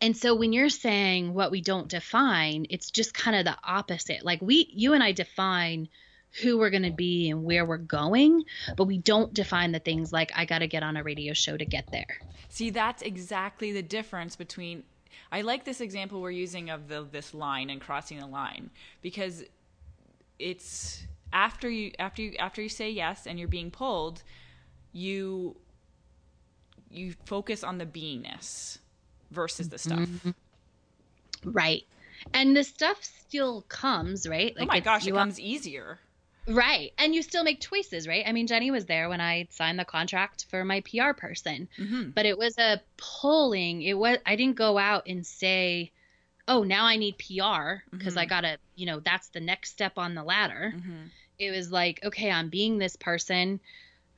and 0.02 0.18
so 0.18 0.36
when 0.36 0.54
you're 0.54 0.70
saying 0.70 1.34
what 1.34 1.52
we 1.52 1.62
don't 1.62 1.88
define, 1.88 2.66
it's 2.70 2.92
just 2.92 3.14
kind 3.14 3.38
of 3.38 3.46
the 3.46 3.58
opposite. 3.64 4.26
Like 4.26 4.42
we, 4.42 4.70
you 4.74 4.94
and 4.94 5.04
I 5.04 5.14
define 5.14 5.88
who 6.42 6.58
we're 6.58 6.72
going 6.72 6.84
to 6.84 6.92
be 6.92 7.30
and 7.30 7.44
where 7.44 7.64
we're 7.66 7.78
going, 7.78 8.44
but 8.76 8.86
we 8.86 8.98
don't 8.98 9.34
define 9.34 9.72
the 9.72 9.80
things 9.80 10.12
like 10.12 10.32
I 10.36 10.46
got 10.46 10.60
to 10.60 10.68
get 10.68 10.84
on 10.84 10.98
a 10.98 11.04
radio 11.04 11.34
show 11.34 11.56
to 11.56 11.66
get 11.66 11.92
there. 11.92 12.18
See, 12.50 12.70
that's 12.70 13.02
exactly 13.02 13.72
the 13.72 13.84
difference 13.84 14.36
between. 14.36 14.84
I 15.32 15.42
like 15.42 15.66
this 15.66 15.82
example 15.82 16.22
we're 16.22 16.32
using 16.32 16.70
of 16.70 16.88
the 16.88 17.08
this 17.10 17.34
line 17.34 17.70
and 17.70 17.82
crossing 17.82 18.20
the 18.20 18.28
line 18.28 18.70
because 19.02 19.44
it's 20.40 21.04
after 21.32 21.70
you 21.70 21.92
after 22.00 22.22
you 22.22 22.36
after 22.40 22.62
you 22.62 22.70
say 22.70 22.90
yes 22.90 23.26
and 23.28 23.40
you're 23.40 23.48
being 23.48 23.72
pulled, 23.72 24.24
you 24.92 25.56
you 26.90 27.16
focus 27.26 27.64
on 27.64 27.78
the 27.78 27.86
beingness 27.86 28.78
versus 29.32 29.70
the 29.70 29.78
stuff. 29.78 30.00
Mm-hmm. 30.00 30.32
Right. 31.46 31.84
And 32.34 32.56
the 32.56 32.64
stuff 32.64 33.04
still 33.04 33.64
comes, 33.64 34.28
right? 34.28 34.56
oh 34.60 34.66
my 34.66 34.80
gosh, 34.80 35.06
it 35.08 35.14
comes 35.14 35.40
easier. 35.40 36.00
Right. 36.48 36.92
And 36.98 37.16
you 37.16 37.22
still 37.22 37.44
make 37.44 37.62
choices, 37.62 38.08
right? 38.08 38.24
I 38.28 38.32
mean, 38.34 38.48
Jenny 38.48 38.70
was 38.72 38.86
there 38.86 39.08
when 39.10 39.22
I 39.22 39.48
signed 39.52 39.80
the 39.80 39.86
contract 39.86 40.46
for 40.50 40.64
my 40.66 40.82
PR 40.82 41.14
person, 41.14 41.70
hmm 41.78 42.10
but 42.16 42.26
it 42.26 42.38
was 42.38 42.58
a 42.58 42.82
pulling. 42.98 43.82
It 43.82 43.98
was, 43.98 44.18
I 44.26 44.36
didn't 44.36 44.58
go 44.58 44.78
out 44.78 45.04
and 45.08 45.26
say, 45.26 45.92
oh, 46.48 46.64
now 46.64 46.86
I 46.86 46.98
need 46.98 47.18
PR 47.18 47.84
because 47.92 48.18
I 48.18 48.26
Mhm. 48.26 48.30
got 48.30 48.42
to, 48.42 48.58
you 48.76 48.86
know, 48.86 49.00
that's 49.00 49.30
the 49.30 49.40
next 49.40 49.72
step 49.72 49.98
on 49.98 50.14
the 50.16 50.24
ladder. 50.24 50.72
hmm 50.72 51.06
It 51.40 51.52
was 51.52 51.72
like, 51.72 52.00
okay, 52.04 52.30
I'm 52.30 52.50
being 52.50 52.78
this 52.78 52.96
person. 52.96 53.60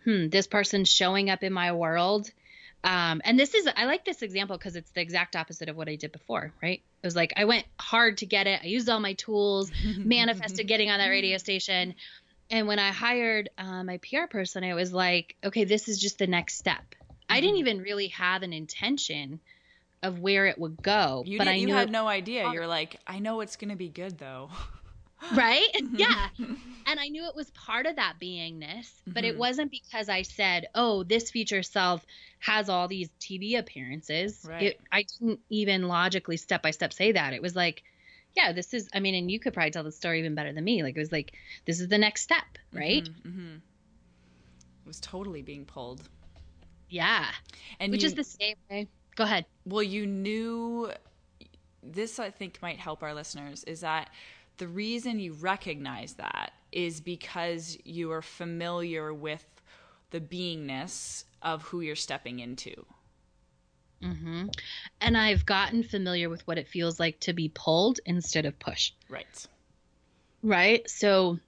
Hmm, 0.04 0.28
this 0.30 0.48
person's 0.48 0.90
showing 0.90 1.30
up 1.30 1.44
in 1.44 1.54
my 1.54 1.72
world. 1.72 2.30
Um, 2.84 3.22
and 3.24 3.40
this 3.40 3.56
is, 3.56 3.68
I 3.76 3.86
like 3.86 4.06
this 4.06 4.22
example 4.22 4.58
because 4.58 4.76
it's 4.76 4.92
the 4.92 5.02
exact 5.02 5.36
opposite 5.36 5.70
of 5.70 5.76
what 5.76 5.90
I 5.90 5.96
did 5.96 6.12
before, 6.12 6.54
right? 6.62 6.84
It 7.06 7.08
was 7.08 7.16
like, 7.16 7.34
I 7.38 7.46
went 7.46 7.68
hard 7.80 8.18
to 8.18 8.26
get 8.26 8.48
it. 8.48 8.62
I 8.64 8.66
used 8.66 8.90
all 8.90 9.00
my 9.00 9.14
tools 9.14 9.70
manifested 9.96 10.68
getting 10.68 10.90
on 10.90 10.98
that 10.98 11.10
radio 11.10 11.38
station. 11.38 11.94
And 12.50 12.68
when 12.68 12.80
I 12.80 12.92
hired 12.92 13.48
uh, 13.60 13.84
my 13.84 14.00
PR 14.00 14.26
person, 14.28 14.64
it 14.64 14.74
was 14.74 14.92
like, 14.92 15.36
okay, 15.46 15.66
this 15.66 15.88
is 15.88 16.00
just 16.00 16.18
the 16.18 16.26
next 16.26 16.56
step. 16.56 16.82
I 17.30 17.42
didn't 17.42 17.58
Mhm. 17.58 17.60
even 17.60 17.78
really 17.84 18.08
have 18.08 18.42
an 18.42 18.54
intention 18.54 19.40
of 20.02 20.18
where 20.18 20.48
it 20.48 20.58
would 20.58 20.82
go, 20.82 21.24
You, 21.28 21.38
but 21.38 21.48
I 21.48 21.54
you 21.54 21.68
had 21.68 21.92
no 21.92 22.08
idea. 22.08 22.52
You're 22.52 22.66
like, 22.66 23.00
I 23.06 23.20
know 23.20 23.42
it's 23.42 23.56
gonna 23.56 23.76
be 23.76 23.90
good 23.90 24.18
though. 24.18 24.50
right? 25.36 25.68
yeah. 25.94 26.30
And 26.88 27.00
I 27.00 27.08
knew 27.08 27.26
it 27.28 27.36
was 27.36 27.50
part 27.50 27.88
of 27.88 27.96
that 27.96 28.16
beingness, 28.22 28.92
but 29.08 29.26
it 29.26 29.34
Mhm. 29.36 29.40
wasn't 29.40 29.72
because 29.72 30.08
I 30.08 30.22
said, 30.22 30.68
oh, 30.76 31.04
this 31.04 31.32
future 31.32 31.64
self 31.64 32.06
has 32.40 32.70
all 32.70 32.88
these 32.88 33.10
TV 33.20 33.56
appearances. 33.56 34.46
Right. 34.48 34.62
It, 34.62 34.82
I 34.92 35.04
didn't 35.20 35.40
even 35.50 35.88
logically 35.88 36.38
step 36.38 36.62
by 36.62 36.70
step 36.70 36.94
say 36.94 37.12
that. 37.14 37.34
It 37.34 37.42
was 37.42 37.56
like, 37.56 37.82
yeah, 38.36 38.52
this 38.52 38.72
is, 38.76 38.88
I 38.94 39.00
mean, 39.00 39.16
and 39.16 39.32
you 39.32 39.40
could 39.40 39.54
probably 39.56 39.72
tell 39.72 39.84
the 39.84 39.92
story 39.92 40.20
even 40.20 40.36
better 40.36 40.54
than 40.54 40.64
me. 40.64 40.84
Like, 40.84 40.96
it 40.96 41.00
was 41.00 41.12
like, 41.12 41.34
this 41.66 41.80
is 41.80 41.88
the 41.88 41.98
next 41.98 42.22
step, 42.22 42.46
right? 42.72 43.10
mm-hmm 43.26 43.56
It 43.56 44.88
was 44.88 45.00
totally 45.00 45.42
being 45.42 45.66
pulled. 45.66 46.08
Yeah. 46.90 47.26
And 47.80 47.92
Which 47.92 48.04
you, 48.04 48.08
is 48.10 48.14
the 48.14 48.24
same 48.24 48.56
way. 48.70 48.88
Go 49.16 49.24
ahead. 49.24 49.46
well, 49.66 49.82
you 49.84 50.06
knew 50.06 50.92
this. 51.82 52.20
I 52.20 52.30
think 52.30 52.62
might 52.62 52.80
help 52.80 53.02
our 53.02 53.14
listeners 53.16 53.64
is 53.64 53.82
that 53.82 54.10
the 54.58 54.68
reason 54.68 55.20
you 55.20 55.34
recognize 55.34 56.14
that 56.14 56.54
is 56.72 57.02
because 57.02 57.78
you 57.84 58.12
are 58.12 58.22
familiar 58.22 59.14
with 59.14 59.46
the 60.12 60.20
beingness 60.20 61.24
of 61.42 61.64
who 61.64 61.82
you're 61.82 61.96
stepping 61.96 62.40
into. 62.40 62.86
hmm 64.02 64.48
And 65.02 65.18
I've 65.18 65.46
gotten 65.46 65.84
familiar 65.84 66.30
with 66.30 66.46
what 66.48 66.58
it 66.58 66.68
feels 66.68 67.00
like 67.00 67.20
to 67.22 67.34
be 67.34 67.50
pulled 67.50 68.00
instead 68.06 68.46
of 68.46 68.60
pushed. 68.60 68.96
Right. 69.10 69.48
Right. 70.44 70.90
So 70.90 71.40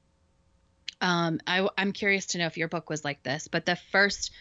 um, 0.99 1.39
I, 1.45 1.67
I'm 1.77 1.91
curious 1.91 2.27
to 2.27 2.39
know 2.39 2.47
if 2.47 2.57
your 2.57 2.67
book 2.67 2.89
was 2.89 3.05
like 3.05 3.21
this, 3.23 3.47
but 3.47 3.65
the 3.65 3.75
first, 3.91 4.31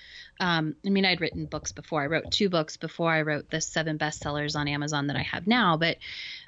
um, 0.40 0.74
I 0.86 0.90
mean, 0.90 1.04
I'd 1.04 1.20
written 1.20 1.46
books 1.46 1.72
before. 1.72 2.02
I 2.02 2.06
wrote 2.06 2.30
two 2.30 2.48
books 2.48 2.76
before 2.76 3.10
I 3.10 3.22
wrote 3.22 3.50
the 3.50 3.60
seven 3.60 3.98
bestsellers 3.98 4.56
on 4.56 4.68
Amazon 4.68 5.08
that 5.08 5.16
I 5.16 5.22
have 5.22 5.46
now. 5.46 5.76
But 5.76 5.98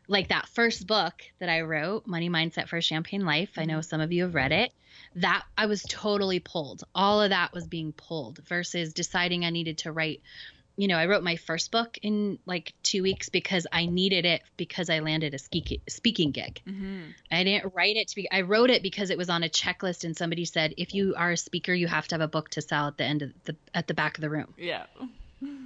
like 0.09 0.29
that 0.29 0.49
first 0.49 0.87
book 0.87 1.15
that 1.39 1.49
I 1.49 1.61
wrote, 1.61 2.07
Money 2.07 2.31
Mindset 2.31 2.69
for 2.69 2.77
a 2.79 2.83
Champagne 2.83 3.25
Life, 3.25 3.51
I 3.57 3.65
know 3.67 3.81
some 3.83 4.01
of 4.01 4.11
you 4.11 4.23
have 4.25 4.35
read 4.35 4.53
it. 4.53 4.73
That 5.17 5.45
I 5.57 5.67
was 5.67 5.83
totally 5.89 6.41
pulled. 6.41 6.83
All 6.95 7.23
of 7.23 7.31
that 7.31 7.53
was 7.53 7.67
being 7.67 7.93
pulled 7.93 8.39
versus 8.39 8.93
deciding 8.93 9.45
I 9.45 9.51
needed 9.51 9.79
to 9.79 9.93
write 9.93 10.23
you 10.77 10.87
know, 10.87 10.97
I 10.97 11.07
wrote 11.07 11.25
my 11.25 11.35
first 11.35 11.73
book 11.73 11.99
in 12.03 12.39
like 12.47 12.73
two 12.85 13.03
weeks 13.03 13.31
because 13.31 13.67
I 13.73 13.87
needed 13.87 14.25
it 14.25 14.43
because 14.57 14.89
I 14.89 15.01
landed 15.01 15.35
a 15.35 15.39
ski- 15.39 15.81
speaking 15.89 16.31
gig. 16.31 16.61
hmm 16.65 17.03
I 17.33 17.43
didn't 17.43 17.75
write 17.75 17.97
it 17.97 18.07
to 18.09 18.15
be, 18.15 18.31
I 18.31 18.43
wrote 18.43 18.71
it 18.71 18.81
because 18.81 19.11
it 19.11 19.19
was 19.19 19.29
on 19.29 19.43
a 19.43 19.49
checklist 19.49 20.05
and 20.05 20.17
somebody 20.17 20.45
said, 20.45 20.75
if 20.77 20.95
you 20.95 21.17
are 21.17 21.33
a 21.33 21.37
speaker, 21.37 21.75
you 21.75 21.89
have 21.89 22.07
to 22.09 22.15
have 22.15 22.21
a 22.23 22.29
book 22.29 22.51
to 22.51 22.63
sell 22.63 22.87
at 22.87 22.97
the 22.97 23.03
end 23.03 23.23
of 23.23 23.33
the, 23.43 23.57
at 23.75 23.89
the 23.89 23.95
back 23.95 24.19
of 24.19 24.21
the 24.21 24.31
room. 24.31 24.55
Yeah. 24.57 24.85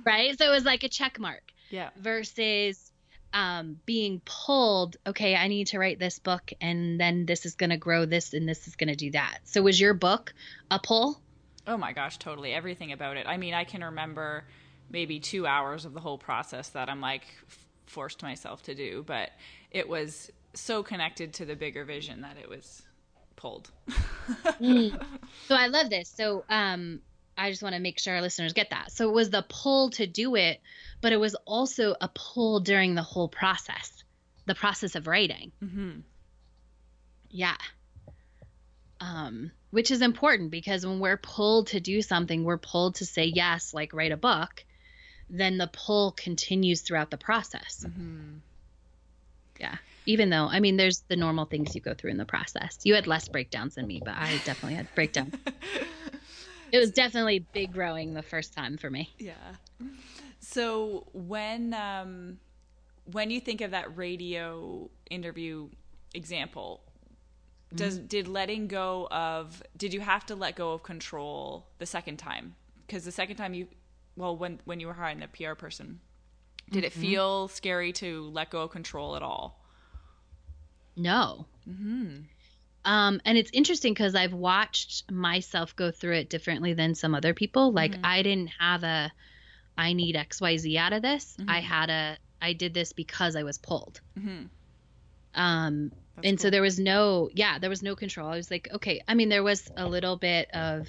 Right. 0.04 0.36
So 0.38 0.46
it 0.46 0.54
was 0.54 0.64
like 0.64 0.82
a 0.82 0.88
check 0.88 1.18
mark 1.18 1.42
Yeah. 1.70 1.90
versus 1.98 2.91
um, 3.32 3.80
being 3.86 4.20
pulled. 4.24 4.96
Okay. 5.06 5.34
I 5.34 5.48
need 5.48 5.68
to 5.68 5.78
write 5.78 5.98
this 5.98 6.18
book 6.18 6.52
and 6.60 7.00
then 7.00 7.26
this 7.26 7.46
is 7.46 7.54
going 7.54 7.70
to 7.70 7.76
grow 7.76 8.04
this 8.04 8.34
and 8.34 8.48
this 8.48 8.66
is 8.68 8.76
going 8.76 8.88
to 8.88 8.96
do 8.96 9.10
that. 9.12 9.38
So 9.44 9.62
was 9.62 9.80
your 9.80 9.94
book 9.94 10.34
a 10.70 10.78
pull? 10.78 11.20
Oh 11.66 11.76
my 11.76 11.92
gosh, 11.92 12.18
totally. 12.18 12.52
Everything 12.52 12.92
about 12.92 13.16
it. 13.16 13.26
I 13.26 13.36
mean, 13.36 13.54
I 13.54 13.64
can 13.64 13.84
remember 13.84 14.44
maybe 14.90 15.20
two 15.20 15.46
hours 15.46 15.84
of 15.84 15.94
the 15.94 16.00
whole 16.00 16.18
process 16.18 16.70
that 16.70 16.88
I'm 16.88 17.00
like 17.00 17.24
f- 17.48 17.68
forced 17.86 18.22
myself 18.22 18.62
to 18.64 18.74
do, 18.74 19.04
but 19.06 19.30
it 19.70 19.88
was 19.88 20.30
so 20.54 20.82
connected 20.82 21.32
to 21.34 21.44
the 21.44 21.56
bigger 21.56 21.84
vision 21.84 22.20
that 22.22 22.36
it 22.36 22.48
was 22.48 22.82
pulled. 23.36 23.70
So 25.48 25.56
I 25.56 25.66
love 25.66 25.90
this. 25.90 26.08
So 26.08 26.44
um 26.48 27.00
I 27.42 27.50
just 27.50 27.62
want 27.62 27.74
to 27.74 27.80
make 27.80 27.98
sure 27.98 28.14
our 28.14 28.22
listeners 28.22 28.52
get 28.52 28.70
that. 28.70 28.92
So 28.92 29.08
it 29.08 29.12
was 29.12 29.30
the 29.30 29.44
pull 29.48 29.90
to 29.90 30.06
do 30.06 30.36
it, 30.36 30.60
but 31.00 31.12
it 31.12 31.16
was 31.16 31.34
also 31.44 31.96
a 32.00 32.08
pull 32.08 32.60
during 32.60 32.94
the 32.94 33.02
whole 33.02 33.28
process, 33.28 34.04
the 34.46 34.54
process 34.54 34.94
of 34.94 35.08
writing. 35.08 35.50
hmm 35.58 35.90
Yeah. 37.30 37.56
Um, 39.00 39.50
which 39.70 39.90
is 39.90 40.02
important 40.02 40.52
because 40.52 40.86
when 40.86 41.00
we're 41.00 41.16
pulled 41.16 41.66
to 41.68 41.80
do 41.80 42.00
something, 42.00 42.44
we're 42.44 42.58
pulled 42.58 42.94
to 42.96 43.06
say 43.06 43.24
yes, 43.24 43.74
like 43.74 43.92
write 43.92 44.12
a 44.12 44.16
book, 44.16 44.64
then 45.28 45.58
the 45.58 45.66
pull 45.72 46.12
continues 46.12 46.82
throughout 46.82 47.10
the 47.10 47.18
process. 47.18 47.84
hmm 47.84 48.36
Yeah. 49.58 49.78
Even 50.06 50.30
though, 50.30 50.46
I 50.46 50.60
mean, 50.60 50.76
there's 50.76 51.02
the 51.08 51.16
normal 51.16 51.46
things 51.46 51.74
you 51.74 51.80
go 51.80 51.94
through 51.94 52.10
in 52.12 52.18
the 52.18 52.24
process. 52.24 52.78
You 52.84 52.94
had 52.94 53.08
less 53.08 53.26
breakdowns 53.26 53.74
than 53.74 53.88
me, 53.88 54.00
but 54.04 54.14
I 54.14 54.36
definitely 54.44 54.74
had 54.76 54.94
breakdowns. 54.94 55.34
it 56.72 56.78
was 56.78 56.90
definitely 56.90 57.40
big 57.52 57.72
growing 57.72 58.14
the 58.14 58.22
first 58.22 58.54
time 58.54 58.76
for 58.76 58.90
me. 58.90 59.10
Yeah. 59.18 59.34
So 60.40 61.06
when 61.12 61.74
um, 61.74 62.38
when 63.04 63.30
you 63.30 63.40
think 63.40 63.60
of 63.60 63.70
that 63.70 63.96
radio 63.96 64.90
interview 65.10 65.68
example, 66.14 66.82
does 67.74 67.98
did 67.98 68.26
letting 68.26 68.68
go 68.68 69.06
of 69.10 69.62
did 69.76 69.94
you 69.94 70.00
have 70.00 70.26
to 70.26 70.34
let 70.34 70.56
go 70.56 70.72
of 70.72 70.82
control 70.82 71.66
the 71.78 71.86
second 71.86 72.16
time? 72.16 72.54
Because 72.86 73.04
the 73.04 73.12
second 73.12 73.36
time 73.36 73.54
you, 73.54 73.68
well, 74.16 74.36
when 74.36 74.60
when 74.64 74.80
you 74.80 74.86
were 74.86 74.94
hiring 74.94 75.20
the 75.20 75.28
PR 75.28 75.54
person, 75.54 76.00
did 76.70 76.84
it 76.84 76.92
feel 76.92 77.48
scary 77.48 77.92
to 77.92 78.30
let 78.30 78.50
go 78.50 78.62
of 78.62 78.70
control 78.70 79.14
at 79.14 79.22
all? 79.22 79.62
No. 80.96 81.46
Mm-hmm. 81.68 82.22
Um, 82.84 83.20
and 83.24 83.38
it's 83.38 83.50
interesting 83.52 83.94
because 83.94 84.14
I've 84.14 84.32
watched 84.32 85.10
myself 85.10 85.76
go 85.76 85.90
through 85.90 86.16
it 86.16 86.30
differently 86.30 86.74
than 86.74 86.94
some 86.94 87.14
other 87.14 87.34
people. 87.34 87.72
Like 87.72 87.92
Mhm. 87.92 88.00
I 88.04 88.22
didn't 88.22 88.50
have 88.58 88.82
a, 88.82 89.12
I 89.78 89.92
need 89.92 90.16
X 90.16 90.40
Y 90.40 90.56
Z 90.56 90.76
out 90.78 90.92
of 90.92 91.02
this. 91.02 91.36
I 91.46 91.60
Mhm. 91.60 91.64
had 91.64 91.90
a, 91.90 92.18
I 92.40 92.52
did 92.54 92.74
this 92.74 92.92
because 92.92 93.36
I 93.36 93.44
was 93.44 93.58
pulled. 93.58 94.00
Mm-hmm. 94.18 94.46
Um, 95.34 95.92
That's 96.16 96.28
and 96.28 96.40
so 96.40 96.50
there 96.50 96.60
was 96.62 96.78
no, 96.78 97.30
yeah, 97.32 97.58
there 97.58 97.70
was 97.70 97.82
no 97.82 97.94
control. 97.94 98.28
I 98.28 98.36
was 98.36 98.50
like, 98.50 98.68
okay. 98.72 99.00
I 99.06 99.14
mean, 99.14 99.28
there 99.28 99.42
was 99.42 99.70
a 99.76 99.88
little 99.88 100.16
bit 100.16 100.50
of, 100.52 100.88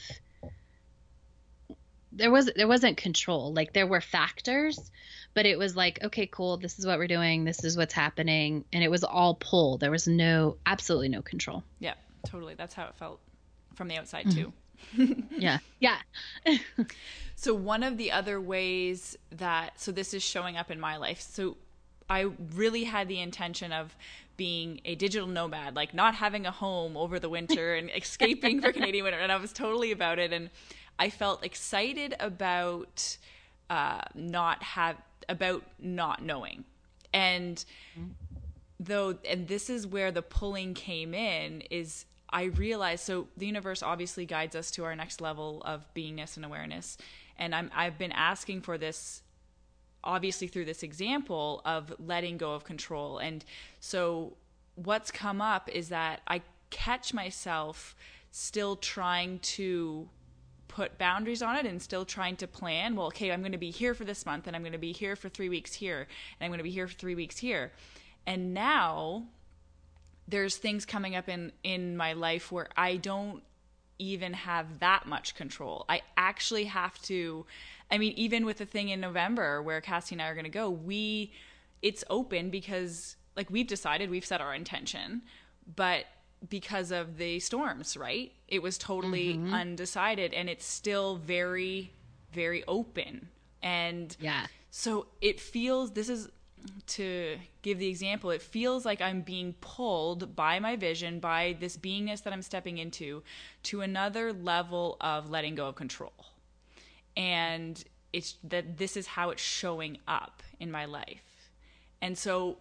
there 2.15 2.31
was 2.31 2.49
there 2.55 2.67
wasn't 2.67 2.97
control. 2.97 3.53
Like 3.53 3.73
there 3.73 3.87
were 3.87 4.01
factors, 4.01 4.91
but 5.33 5.45
it 5.45 5.57
was 5.57 5.75
like, 5.75 6.03
okay, 6.03 6.27
cool. 6.27 6.57
This 6.57 6.77
is 6.79 6.85
what 6.85 6.97
we're 6.99 7.07
doing. 7.07 7.43
This 7.43 7.63
is 7.63 7.75
what's 7.75 7.93
happening, 7.93 8.65
and 8.71 8.83
it 8.83 8.91
was 8.91 9.03
all 9.03 9.35
pull. 9.35 9.77
There 9.77 9.91
was 9.91 10.07
no, 10.07 10.57
absolutely 10.65 11.09
no 11.09 11.21
control. 11.21 11.63
Yeah, 11.79 11.95
totally. 12.27 12.53
That's 12.55 12.73
how 12.73 12.85
it 12.85 12.95
felt 12.95 13.19
from 13.75 13.87
the 13.87 13.97
outside 13.97 14.25
Mm-hmm. 14.27 14.43
too. 14.43 14.53
Yeah, 15.37 15.59
yeah. 15.79 15.97
So 17.35 17.53
one 17.53 17.83
of 17.83 17.97
the 17.97 18.11
other 18.11 18.39
ways 18.39 19.17
that 19.31 19.79
so 19.79 19.91
this 19.91 20.13
is 20.13 20.23
showing 20.23 20.55
up 20.55 20.69
in 20.71 20.79
my 20.79 20.97
life. 20.97 21.19
So 21.19 21.57
I 22.09 22.27
really 22.55 22.83
had 22.85 23.07
the 23.07 23.19
intention 23.19 23.73
of 23.73 23.95
being 24.37 24.81
a 24.85 24.95
digital 24.95 25.27
nomad, 25.27 25.75
like 25.75 25.93
not 25.93 26.15
having 26.15 26.45
a 26.45 26.51
home 26.51 26.95
over 26.95 27.19
the 27.19 27.29
winter 27.29 27.75
and 27.75 27.89
escaping 27.95 28.61
for 28.61 28.71
Canadian 28.71 29.03
winter. 29.03 29.19
And 29.19 29.31
I 29.31 29.37
was 29.37 29.51
totally 29.51 29.91
about 29.91 30.19
it. 30.19 30.31
And 30.31 30.49
I 30.99 31.09
felt 31.09 31.43
excited 31.43 32.15
about 32.19 33.17
uh, 33.69 34.01
not 34.13 34.61
have 34.63 34.97
about 35.29 35.63
not 35.79 36.21
knowing. 36.21 36.65
And 37.13 37.63
though 38.85 39.17
and 39.29 39.47
this 39.47 39.69
is 39.69 39.87
where 39.87 40.11
the 40.11 40.21
pulling 40.21 40.73
came 40.73 41.13
in 41.13 41.61
is 41.69 42.05
i 42.29 42.43
realized 42.43 43.03
so 43.03 43.27
the 43.37 43.45
universe 43.45 43.83
obviously 43.83 44.25
guides 44.25 44.55
us 44.55 44.71
to 44.71 44.83
our 44.83 44.95
next 44.95 45.21
level 45.21 45.61
of 45.65 45.85
beingness 45.93 46.35
and 46.35 46.45
awareness 46.45 46.97
and 47.37 47.53
i'm 47.53 47.69
i've 47.75 47.97
been 47.97 48.11
asking 48.11 48.61
for 48.61 48.77
this 48.77 49.21
obviously 50.03 50.47
through 50.47 50.65
this 50.65 50.83
example 50.83 51.61
of 51.65 51.93
letting 51.99 52.37
go 52.37 52.53
of 52.53 52.63
control 52.63 53.19
and 53.19 53.45
so 53.79 54.33
what's 54.75 55.11
come 55.11 55.41
up 55.41 55.69
is 55.69 55.89
that 55.89 56.21
i 56.27 56.41
catch 56.69 57.13
myself 57.13 57.95
still 58.31 58.75
trying 58.75 59.37
to 59.39 60.09
put 60.73 60.97
boundaries 60.97 61.43
on 61.43 61.55
it 61.55 61.67
and 61.67 61.79
still 61.79 62.03
trying 62.03 62.35
to 62.35 62.47
plan 62.47 62.95
well 62.95 63.05
okay 63.05 63.31
i'm 63.31 63.41
going 63.41 63.51
to 63.51 63.59
be 63.59 63.69
here 63.69 63.93
for 63.93 64.05
this 64.05 64.25
month 64.25 64.47
and 64.47 64.55
i'm 64.55 64.63
going 64.63 64.71
to 64.71 64.79
be 64.79 64.91
here 64.91 65.15
for 65.15 65.29
three 65.29 65.47
weeks 65.47 65.71
here 65.75 66.07
and 66.39 66.45
i'm 66.45 66.49
going 66.49 66.57
to 66.57 66.63
be 66.63 66.71
here 66.71 66.87
for 66.87 66.95
three 66.95 67.15
weeks 67.15 67.37
here. 67.37 67.71
And 68.25 68.53
now 68.53 69.25
there's 70.27 70.57
things 70.57 70.85
coming 70.85 71.15
up 71.15 71.29
in 71.29 71.51
in 71.63 71.95
my 71.95 72.13
life 72.13 72.51
where 72.51 72.69
i 72.75 72.95
don't 72.95 73.43
even 73.99 74.33
have 74.33 74.79
that 74.79 75.05
much 75.05 75.35
control. 75.35 75.85
I 75.87 76.01
actually 76.17 76.65
have 76.65 76.99
to 77.03 77.45
i 77.91 77.97
mean 77.99 78.13
even 78.15 78.43
with 78.43 78.57
the 78.57 78.65
thing 78.65 78.89
in 78.89 78.99
november 78.99 79.61
where 79.61 79.79
cassie 79.81 80.15
and 80.15 80.21
i 80.21 80.27
are 80.27 80.33
going 80.33 80.45
to 80.45 80.49
go 80.49 80.69
we 80.69 81.31
it's 81.81 82.03
open 82.09 82.49
because 82.49 83.17
like 83.35 83.49
we've 83.51 83.67
decided 83.67 84.09
we've 84.09 84.25
set 84.25 84.41
our 84.41 84.55
intention 84.55 85.21
but 85.75 86.05
because 86.49 86.91
of 86.91 87.17
the 87.17 87.39
storms 87.39 87.95
right 87.95 88.31
it 88.47 88.61
was 88.61 88.77
totally 88.77 89.33
mm-hmm. 89.33 89.53
undecided 89.53 90.33
and 90.33 90.49
it's 90.49 90.65
still 90.65 91.15
very 91.15 91.91
very 92.31 92.63
open 92.65 93.29
and 93.61 94.17
Yeah. 94.19 94.47
so 94.69 95.07
it 95.21 95.39
feels 95.39 95.91
this 95.91 96.09
is 96.09 96.29
to 96.87 97.37
give 97.61 97.79
the 97.79 97.87
example, 97.87 98.31
it 98.31 98.41
feels 98.41 98.85
like 98.85 99.01
I'm 99.01 99.21
being 99.21 99.53
pulled 99.61 100.35
by 100.35 100.59
my 100.59 100.75
vision, 100.75 101.19
by 101.19 101.55
this 101.59 101.77
beingness 101.77 102.23
that 102.23 102.33
I'm 102.33 102.41
stepping 102.41 102.77
into, 102.77 103.23
to 103.63 103.81
another 103.81 104.33
level 104.33 104.97
of 105.01 105.29
letting 105.29 105.55
go 105.55 105.67
of 105.67 105.75
control. 105.75 106.13
And 107.15 107.83
it's 108.11 108.35
that 108.43 108.77
this 108.77 108.97
is 108.97 109.07
how 109.07 109.29
it's 109.29 109.41
showing 109.41 109.97
up 110.07 110.43
in 110.59 110.71
my 110.71 110.85
life. 110.85 111.51
And 112.01 112.17
so, 112.17 112.57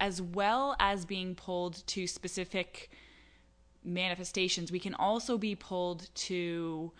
as 0.00 0.20
well 0.20 0.76
as 0.80 1.04
being 1.04 1.34
pulled 1.34 1.86
to 1.88 2.06
specific 2.06 2.90
manifestations, 3.84 4.72
we 4.72 4.80
can 4.80 4.94
also 4.94 5.38
be 5.38 5.54
pulled 5.54 6.08
to 6.14 6.92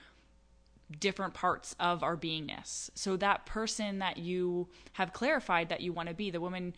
different 1.01 1.35
parts 1.35 1.75
of 1.81 2.03
our 2.03 2.17
beingness. 2.17 2.91
So 2.95 3.17
that 3.17 3.47
person 3.47 4.01
that 4.01 4.19
you 4.19 4.69
have 4.93 5.13
clarified 5.13 5.71
that 5.71 5.81
you 5.81 5.93
want 5.93 6.09
to 6.09 6.15
be, 6.15 6.31
the 6.31 6.41
woman 6.41 6.75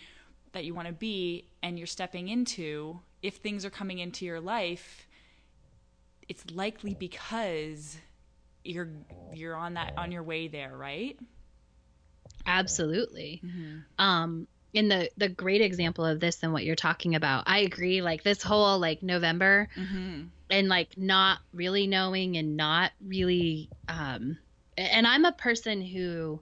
that 0.53 0.65
you 0.65 0.75
want 0.75 0.87
to 0.87 0.95
be 0.95 1.49
and 1.63 1.77
you're 1.77 1.87
stepping 1.87 2.29
into, 2.29 3.01
if 3.23 3.37
things 3.37 3.65
are 3.65 3.71
coming 3.71 3.99
into 3.99 4.25
your 4.25 4.41
life, 4.41 5.09
it's 6.29 6.45
likely 6.51 6.95
because 6.95 7.97
you're 8.65 8.89
you're 9.33 9.55
on 9.55 9.75
that 9.75 9.93
on 9.97 10.13
your 10.13 10.23
way 10.23 10.49
there, 10.49 10.77
right? 10.77 11.19
Absolutely. 12.47 13.43
Um, 13.99 14.47
in 14.77 14.89
the 14.89 15.11
the 15.17 15.29
great 15.29 15.63
example 15.63 16.05
of 16.05 16.21
this 16.21 16.43
and 16.43 16.53
what 16.53 16.63
you're 16.63 16.77
talking 16.77 17.15
about, 17.15 17.45
I 17.47 17.61
agree. 17.61 18.03
Like 18.03 18.23
this 18.23 18.43
whole 18.43 18.79
like 18.79 19.03
November 19.03 19.69
and 20.51 20.69
like 20.69 20.97
not 20.99 21.39
really 21.55 21.87
knowing 21.87 22.37
and 22.37 22.57
not 22.59 22.93
really 23.05 23.71
um 23.89 24.37
and 24.77 25.07
I'm 25.07 25.25
a 25.25 25.33
person 25.33 25.81
who 25.81 26.41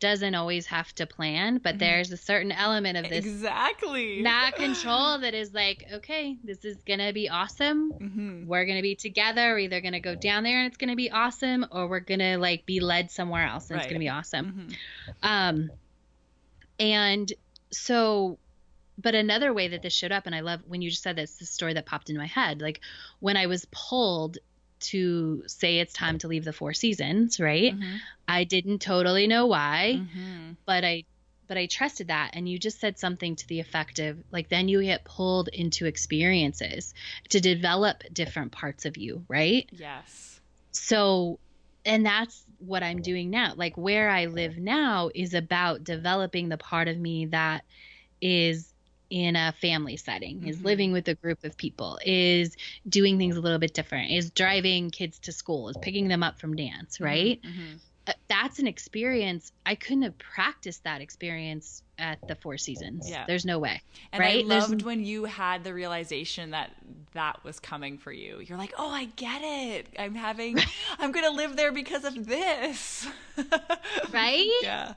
doesn't 0.00 0.34
always 0.34 0.66
have 0.66 0.92
to 0.96 1.06
plan, 1.06 1.58
but 1.62 1.78
there's 1.78 2.10
a 2.10 2.16
certain 2.16 2.50
element 2.50 2.98
of 2.98 3.08
this 3.08 3.24
Exactly. 3.24 4.20
not 4.20 4.56
control 4.66 5.20
that 5.20 5.32
is 5.32 5.54
like, 5.54 5.84
okay, 5.92 6.36
this 6.42 6.64
is 6.64 6.82
gonna 6.84 7.12
be 7.12 7.28
awesome. 7.28 7.92
Mhm. 7.92 8.46
We're 8.46 8.64
gonna 8.66 8.82
be 8.82 8.96
together. 8.96 9.52
We're 9.52 9.60
either 9.60 9.80
gonna 9.80 10.00
go 10.00 10.16
down 10.16 10.42
there 10.42 10.58
and 10.58 10.66
it's 10.66 10.76
gonna 10.78 10.96
be 10.96 11.12
awesome, 11.12 11.64
or 11.70 11.86
we're 11.86 12.00
gonna 12.00 12.38
like 12.38 12.66
be 12.66 12.80
led 12.80 13.12
somewhere 13.12 13.46
else 13.46 13.70
and 13.70 13.78
it's 13.78 13.86
gonna 13.86 14.00
be 14.00 14.08
awesome. 14.08 14.46
Mhm. 14.68 14.76
Um, 15.22 15.70
and 16.80 17.32
so, 17.72 18.38
but 18.98 19.14
another 19.14 19.52
way 19.52 19.68
that 19.68 19.82
this 19.82 19.92
showed 19.92 20.12
up, 20.12 20.26
and 20.26 20.34
I 20.34 20.40
love 20.40 20.60
when 20.66 20.82
you 20.82 20.90
just 20.90 21.02
said 21.02 21.16
this, 21.16 21.36
the 21.36 21.46
story 21.46 21.74
that 21.74 21.86
popped 21.86 22.08
into 22.10 22.20
my 22.20 22.26
head, 22.26 22.60
like 22.60 22.80
when 23.20 23.36
I 23.36 23.46
was 23.46 23.66
pulled 23.70 24.38
to 24.80 25.44
say 25.46 25.78
it's 25.78 25.92
time 25.92 26.18
to 26.18 26.28
leave 26.28 26.44
the 26.44 26.52
Four 26.52 26.74
Seasons, 26.74 27.38
right? 27.40 27.78
Mhm. 27.78 27.98
I 28.28 28.44
didn't 28.44 28.80
totally 28.80 29.26
know 29.26 29.46
why, 29.46 29.94
Mhm. 30.00 30.56
but 30.66 30.84
I 30.84 31.04
but 31.48 31.58
I 31.58 31.66
trusted 31.66 32.08
that 32.08 32.30
and 32.32 32.48
you 32.48 32.58
just 32.58 32.80
said 32.80 32.98
something 32.98 33.36
to 33.36 33.46
the 33.46 33.60
effect 33.60 33.98
of 33.98 34.16
like 34.30 34.48
then 34.48 34.68
you 34.68 34.80
get 34.82 35.04
pulled 35.04 35.48
into 35.48 35.84
experiences 35.86 36.94
to 37.28 37.40
develop 37.40 38.02
different 38.12 38.52
parts 38.52 38.86
of 38.86 38.96
you, 38.96 39.24
right? 39.28 39.68
Yes. 39.70 40.40
So 40.70 41.38
and 41.84 42.04
that's 42.06 42.44
what 42.58 42.82
I'm 42.82 43.02
doing 43.02 43.30
now. 43.30 43.54
Like 43.56 43.76
where 43.76 44.08
I 44.10 44.26
live 44.26 44.58
now 44.58 45.10
is 45.14 45.34
about 45.34 45.84
developing 45.84 46.48
the 46.48 46.58
part 46.58 46.88
of 46.88 46.98
me 46.98 47.26
that 47.26 47.64
is 48.20 48.74
in 49.10 49.36
a 49.36 49.52
family 49.52 49.96
setting, 49.96 50.44
is 50.46 50.60
Mhm. 50.60 50.64
living 50.64 50.92
with 50.92 51.08
a 51.08 51.14
group 51.16 51.44
of 51.44 51.56
people, 51.56 51.98
is 52.04 52.56
doing 52.88 53.18
things 53.18 53.36
a 53.36 53.40
little 53.40 53.58
bit 53.58 53.74
different, 53.74 54.10
is 54.12 54.30
driving 54.30 54.90
kids 54.90 55.18
to 55.20 55.32
school, 55.32 55.68
is 55.68 55.76
picking 55.78 56.08
them 56.08 56.22
up 56.22 56.40
from 56.40 56.56
dance, 56.56 57.00
right? 57.00 57.40
Mhm. 57.44 57.80
uh, 58.06 58.12
that's 58.28 58.58
an 58.58 58.66
experience 58.66 59.52
I 59.66 59.74
couldn't 59.76 60.02
have 60.02 60.18
practiced 60.18 60.84
that 60.84 61.00
experience 61.00 61.82
at 62.02 62.18
the 62.28 62.34
Four 62.34 62.58
Seasons. 62.58 63.08
Yeah. 63.08 63.24
There's 63.26 63.44
no 63.46 63.58
way. 63.58 63.80
And 64.12 64.20
right? 64.20 64.44
I 64.44 64.48
There's- 64.48 64.68
loved 64.68 64.82
when 64.82 65.04
you 65.04 65.24
had 65.24 65.64
the 65.64 65.72
realization 65.72 66.50
that 66.50 66.72
that 67.14 67.42
was 67.44 67.60
coming 67.60 67.96
for 67.98 68.10
you. 68.12 68.40
You're 68.44 68.58
like, 68.58 68.74
oh, 68.78 68.90
I 68.90 69.04
get 69.16 69.40
it. 69.44 69.86
I'm 69.98 70.14
having, 70.14 70.58
I'm 70.98 71.12
going 71.12 71.24
to 71.26 71.30
live 71.30 71.56
there 71.56 71.72
because 71.72 72.04
of 72.04 72.26
this. 72.26 73.06
Right? 74.12 74.48
Yeah. 74.62 74.94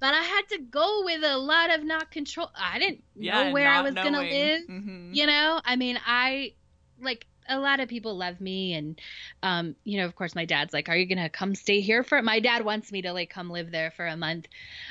But 0.00 0.14
I 0.14 0.22
had 0.22 0.42
to 0.50 0.58
go 0.58 1.02
with 1.04 1.22
a 1.24 1.36
lot 1.36 1.70
of 1.74 1.84
not 1.84 2.10
control. 2.10 2.50
I 2.56 2.78
didn't 2.78 3.02
Yeah. 3.16 3.44
know 3.44 3.52
where 3.52 3.68
I 3.68 3.80
was 3.82 3.94
going 3.94 4.12
to 4.12 4.20
live. 4.20 4.62
Mhm. 4.68 5.14
You 5.14 5.26
know, 5.26 5.60
I 5.64 5.76
mean, 5.76 5.98
I 6.06 6.52
like 7.00 7.26
a 7.50 7.58
lot 7.58 7.80
of 7.80 7.88
people 7.88 8.14
love 8.16 8.42
me 8.42 8.74
and 8.74 9.00
um 9.42 9.74
you 9.84 9.96
know 9.98 10.04
of 10.04 10.14
course 10.14 10.34
my 10.34 10.44
dad's 10.44 10.74
like 10.74 10.90
are 10.90 10.96
you 10.96 11.06
gonna 11.06 11.30
come 11.30 11.54
stay 11.54 11.80
here 11.80 12.02
for 12.04 12.20
my 12.20 12.40
dad 12.40 12.62
wants 12.62 12.92
me 12.92 13.00
to 13.00 13.10
like 13.14 13.30
come 13.30 13.48
live 13.48 13.70
there 13.70 13.90
for 13.90 14.06
a 14.06 14.18
month 14.18 14.46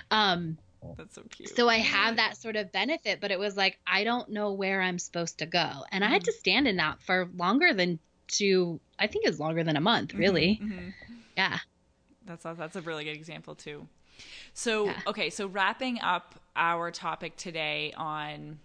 um 0.10 0.58
That's 0.98 1.16
so 1.16 1.24
cute. 1.30 1.56
so 1.56 1.68
i 1.70 1.78
have 1.78 2.16
that 2.18 2.38
sort 2.38 2.56
of 2.56 2.72
benefit 2.72 3.20
but 3.22 3.32
it 3.32 3.40
was 3.40 3.56
like 3.58 3.78
i 3.86 4.04
don't 4.04 4.30
know 4.30 4.54
where 4.54 4.82
i'm 4.82 5.00
supposed 5.00 5.40
to 5.40 5.46
go 5.46 5.70
and 5.92 6.04
i 6.04 6.08
had 6.08 6.24
to 6.24 6.32
stand 6.32 6.68
in 6.68 6.78
that 6.78 7.02
for 7.02 7.30
longer 7.36 7.74
than 7.74 8.00
two 8.28 8.80
i 9.00 9.08
think 9.08 9.25
it's 9.25 9.40
longer 9.40 9.63
than 9.63 9.75
a 9.75 9.82
month 9.82 10.13
really 10.13 10.60
Mhm. 10.63 10.94
yeah 11.36 11.60
That's 12.25 12.46
a, 12.46 12.56
that's 12.58 12.75
a 12.75 12.82
really 12.82 13.04
good 13.06 13.15
example 13.15 13.56
too. 13.56 13.88
So 14.54 14.86
Yeah. 14.88 15.02
okay, 15.08 15.30
so 15.30 15.48
wrapping 15.48 16.00
up 16.02 16.40
our 16.56 16.92
topic 16.92 17.38
today 17.38 17.94
on 17.96 18.60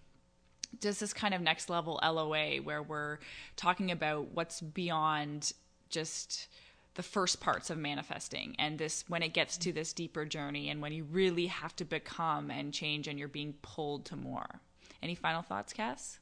just 0.81 0.99
this 1.01 1.13
kind 1.13 1.35
of 1.35 1.41
next 1.43 1.69
level 1.71 2.01
LOA 2.03 2.57
where 2.57 2.83
we're 2.83 3.19
talking 3.57 3.91
about 3.91 4.29
what's 4.33 4.61
beyond 4.61 5.53
just 5.91 6.49
the 6.95 7.03
first 7.03 7.41
parts 7.41 7.71
of 7.71 7.79
manifesting 7.79 8.55
and 8.59 8.79
this 8.79 9.05
when 9.09 9.23
it 9.23 9.33
gets 9.33 9.57
to 9.57 9.73
this 9.73 9.93
deeper 9.93 10.25
journey 10.25 10.69
and 10.69 10.83
when 10.83 10.93
you 10.93 11.05
really 11.05 11.47
have 11.47 11.75
to 11.77 11.85
become 11.85 12.51
and 12.51 12.75
change 12.75 13.09
and 13.09 13.19
you're 13.19 13.29
being 13.29 13.55
pulled 13.63 14.05
to 14.07 14.17
more. 14.17 14.61
Any 15.03 15.15
final 15.15 15.43
thoughts, 15.43 15.73
Cass? 15.73 16.19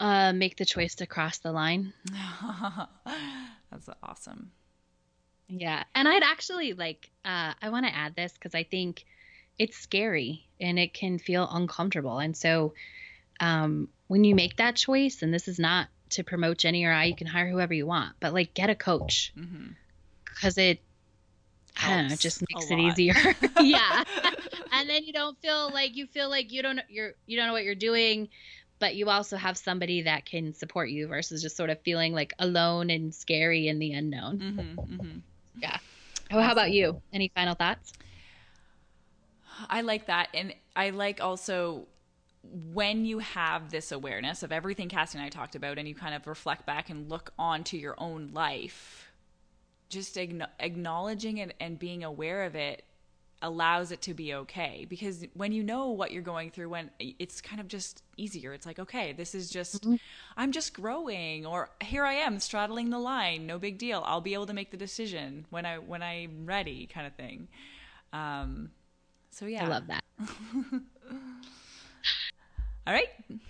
uh 0.00 0.32
make 0.32 0.56
the 0.56 0.64
choice 0.64 0.96
to 0.96 1.06
cross 1.06 1.38
the 1.38 1.52
line 1.52 1.92
That's 3.70 3.88
awesome. 4.02 4.50
Yeah. 5.48 5.84
And 5.94 6.08
I'd 6.08 6.22
actually 6.22 6.72
like 6.72 7.10
uh 7.24 7.54
I 7.60 7.68
want 7.68 7.86
to 7.86 7.94
add 7.94 8.16
this 8.16 8.32
cuz 8.38 8.54
I 8.54 8.64
think 8.64 9.04
it's 9.58 9.76
scary 9.76 10.46
and 10.60 10.78
it 10.78 10.94
can 10.94 11.18
feel 11.18 11.48
uncomfortable. 11.50 12.18
And 12.18 12.36
so 12.36 12.74
um, 13.40 13.88
when 14.06 14.24
you 14.24 14.34
make 14.34 14.56
that 14.56 14.76
choice, 14.76 15.22
and 15.22 15.32
this 15.32 15.48
is 15.48 15.58
not 15.58 15.88
to 16.14 16.24
promote 16.24 16.58
Jenny 16.58 16.84
or 16.84 16.92
I, 16.92 17.04
you 17.04 17.16
can 17.16 17.26
hire 17.26 17.48
whoever 17.48 17.74
you 17.74 17.86
want, 17.86 18.14
but 18.20 18.32
like 18.32 18.54
get 18.54 18.70
a 18.70 18.74
coach 18.74 19.32
because 20.24 20.58
it, 20.58 20.82
I 21.80 21.90
don't 21.90 22.08
know, 22.08 22.14
it 22.14 22.20
just 22.20 22.42
makes 22.48 22.70
it 22.70 22.74
lot. 22.74 22.92
easier. 22.92 23.14
yeah. 23.60 24.02
and 24.72 24.88
then 24.88 25.04
you 25.04 25.12
don't 25.12 25.38
feel 25.40 25.72
like 25.72 25.96
you 25.96 26.06
feel 26.06 26.28
like 26.28 26.52
you 26.52 26.62
don't 26.62 26.80
you're 26.88 27.12
you 27.26 27.36
don't 27.36 27.46
know 27.46 27.52
what 27.52 27.64
you're 27.64 27.74
doing, 27.74 28.28
but 28.78 28.94
you 28.94 29.08
also 29.08 29.36
have 29.36 29.56
somebody 29.56 30.02
that 30.02 30.24
can 30.26 30.52
support 30.54 30.90
you 30.90 31.06
versus 31.06 31.42
just 31.42 31.56
sort 31.56 31.70
of 31.70 31.80
feeling 31.82 32.12
like 32.12 32.32
alone 32.38 32.90
and 32.90 33.14
scary 33.14 33.68
in 33.68 33.78
the 33.78 33.92
unknown. 33.92 34.38
hmm 34.38 34.94
hmm 34.96 35.18
Yeah. 35.60 35.78
Oh, 36.30 36.40
how 36.40 36.52
about 36.52 36.72
you? 36.72 37.00
Any 37.12 37.30
final 37.34 37.54
thoughts? 37.54 37.92
I 39.68 39.82
like 39.82 40.06
that. 40.06 40.28
And 40.34 40.54
I 40.74 40.90
like 40.90 41.20
also 41.20 41.86
when 42.52 43.04
you 43.04 43.18
have 43.18 43.70
this 43.70 43.92
awareness 43.92 44.42
of 44.42 44.52
everything 44.52 44.88
Cassie 44.88 45.18
and 45.18 45.24
I 45.24 45.28
talked 45.28 45.54
about, 45.54 45.78
and 45.78 45.88
you 45.88 45.94
kind 45.94 46.14
of 46.14 46.26
reflect 46.26 46.66
back 46.66 46.90
and 46.90 47.08
look 47.10 47.32
onto 47.38 47.76
your 47.76 47.94
own 47.98 48.30
life, 48.32 49.10
just 49.88 50.16
agno- 50.16 50.48
acknowledging 50.60 51.38
it 51.38 51.54
and 51.60 51.78
being 51.78 52.04
aware 52.04 52.44
of 52.44 52.54
it 52.54 52.84
allows 53.42 53.92
it 53.92 54.00
to 54.00 54.14
be 54.14 54.34
okay. 54.34 54.86
Because 54.88 55.24
when 55.34 55.52
you 55.52 55.62
know 55.62 55.90
what 55.90 56.12
you're 56.12 56.22
going 56.22 56.50
through 56.50 56.70
when 56.70 56.90
it's 56.98 57.40
kind 57.40 57.60
of 57.60 57.68
just 57.68 58.02
easier. 58.16 58.54
It's 58.54 58.64
like 58.64 58.78
okay 58.78 59.12
this 59.12 59.34
is 59.34 59.50
just 59.50 59.86
i'm 60.36 60.52
just 60.52 60.72
growing 60.72 61.44
or 61.44 61.68
here 61.82 62.04
i 62.04 62.14
am 62.14 62.38
straddling 62.38 62.90
the 62.90 62.98
line 62.98 63.46
no 63.46 63.58
big 63.58 63.76
deal. 63.76 64.02
I'll 64.06 64.20
be 64.20 64.34
able 64.34 64.46
to 64.46 64.54
make 64.54 64.70
the 64.70 64.76
decision 64.76 65.46
when 65.50 65.66
i 65.66 65.78
when 65.78 66.02
i'm 66.02 66.46
ready 66.46 66.86
kind 66.86 67.06
of 67.06 67.14
thing. 67.14 67.48
Um 68.12 68.70
so 69.30 69.46
yeah. 69.46 69.64
I 69.64 69.68
love 69.68 69.88
that. 69.88 70.04
all 72.86 72.92
right 72.92 73.08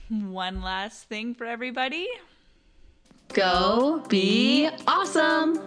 one 0.08 0.62
last 0.62 1.08
thing 1.08 1.34
for 1.34 1.44
everybody 1.44 2.06
Go 3.32 4.04
be 4.08 4.68
awesome! 4.86 5.60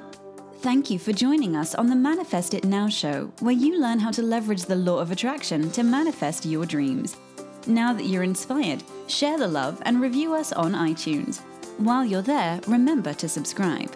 Thank 0.59 0.89
you 0.89 0.97
for 0.97 1.11
joining 1.11 1.55
us 1.55 1.75
on 1.75 1.87
the 1.87 1.95
Manifest 1.95 2.53
It 2.53 2.63
Now 2.63 2.87
show, 2.87 3.31
where 3.41 3.53
you 3.53 3.79
learn 3.81 3.99
how 3.99 4.11
to 4.11 4.21
leverage 4.21 4.63
the 4.63 4.75
law 4.75 4.99
of 4.99 5.11
attraction 5.11 5.69
to 5.71 5.83
manifest 5.83 6.45
your 6.45 6.65
dreams. 6.65 7.17
Now 7.67 7.91
that 7.91 8.05
you're 8.05 8.23
inspired, 8.23 8.83
share 9.07 9.37
the 9.37 9.47
love 9.49 9.81
and 9.85 9.99
review 9.99 10.33
us 10.33 10.53
on 10.53 10.71
iTunes. 10.73 11.41
While 11.77 12.05
you're 12.05 12.21
there, 12.21 12.61
remember 12.67 13.13
to 13.15 13.27
subscribe. 13.27 13.93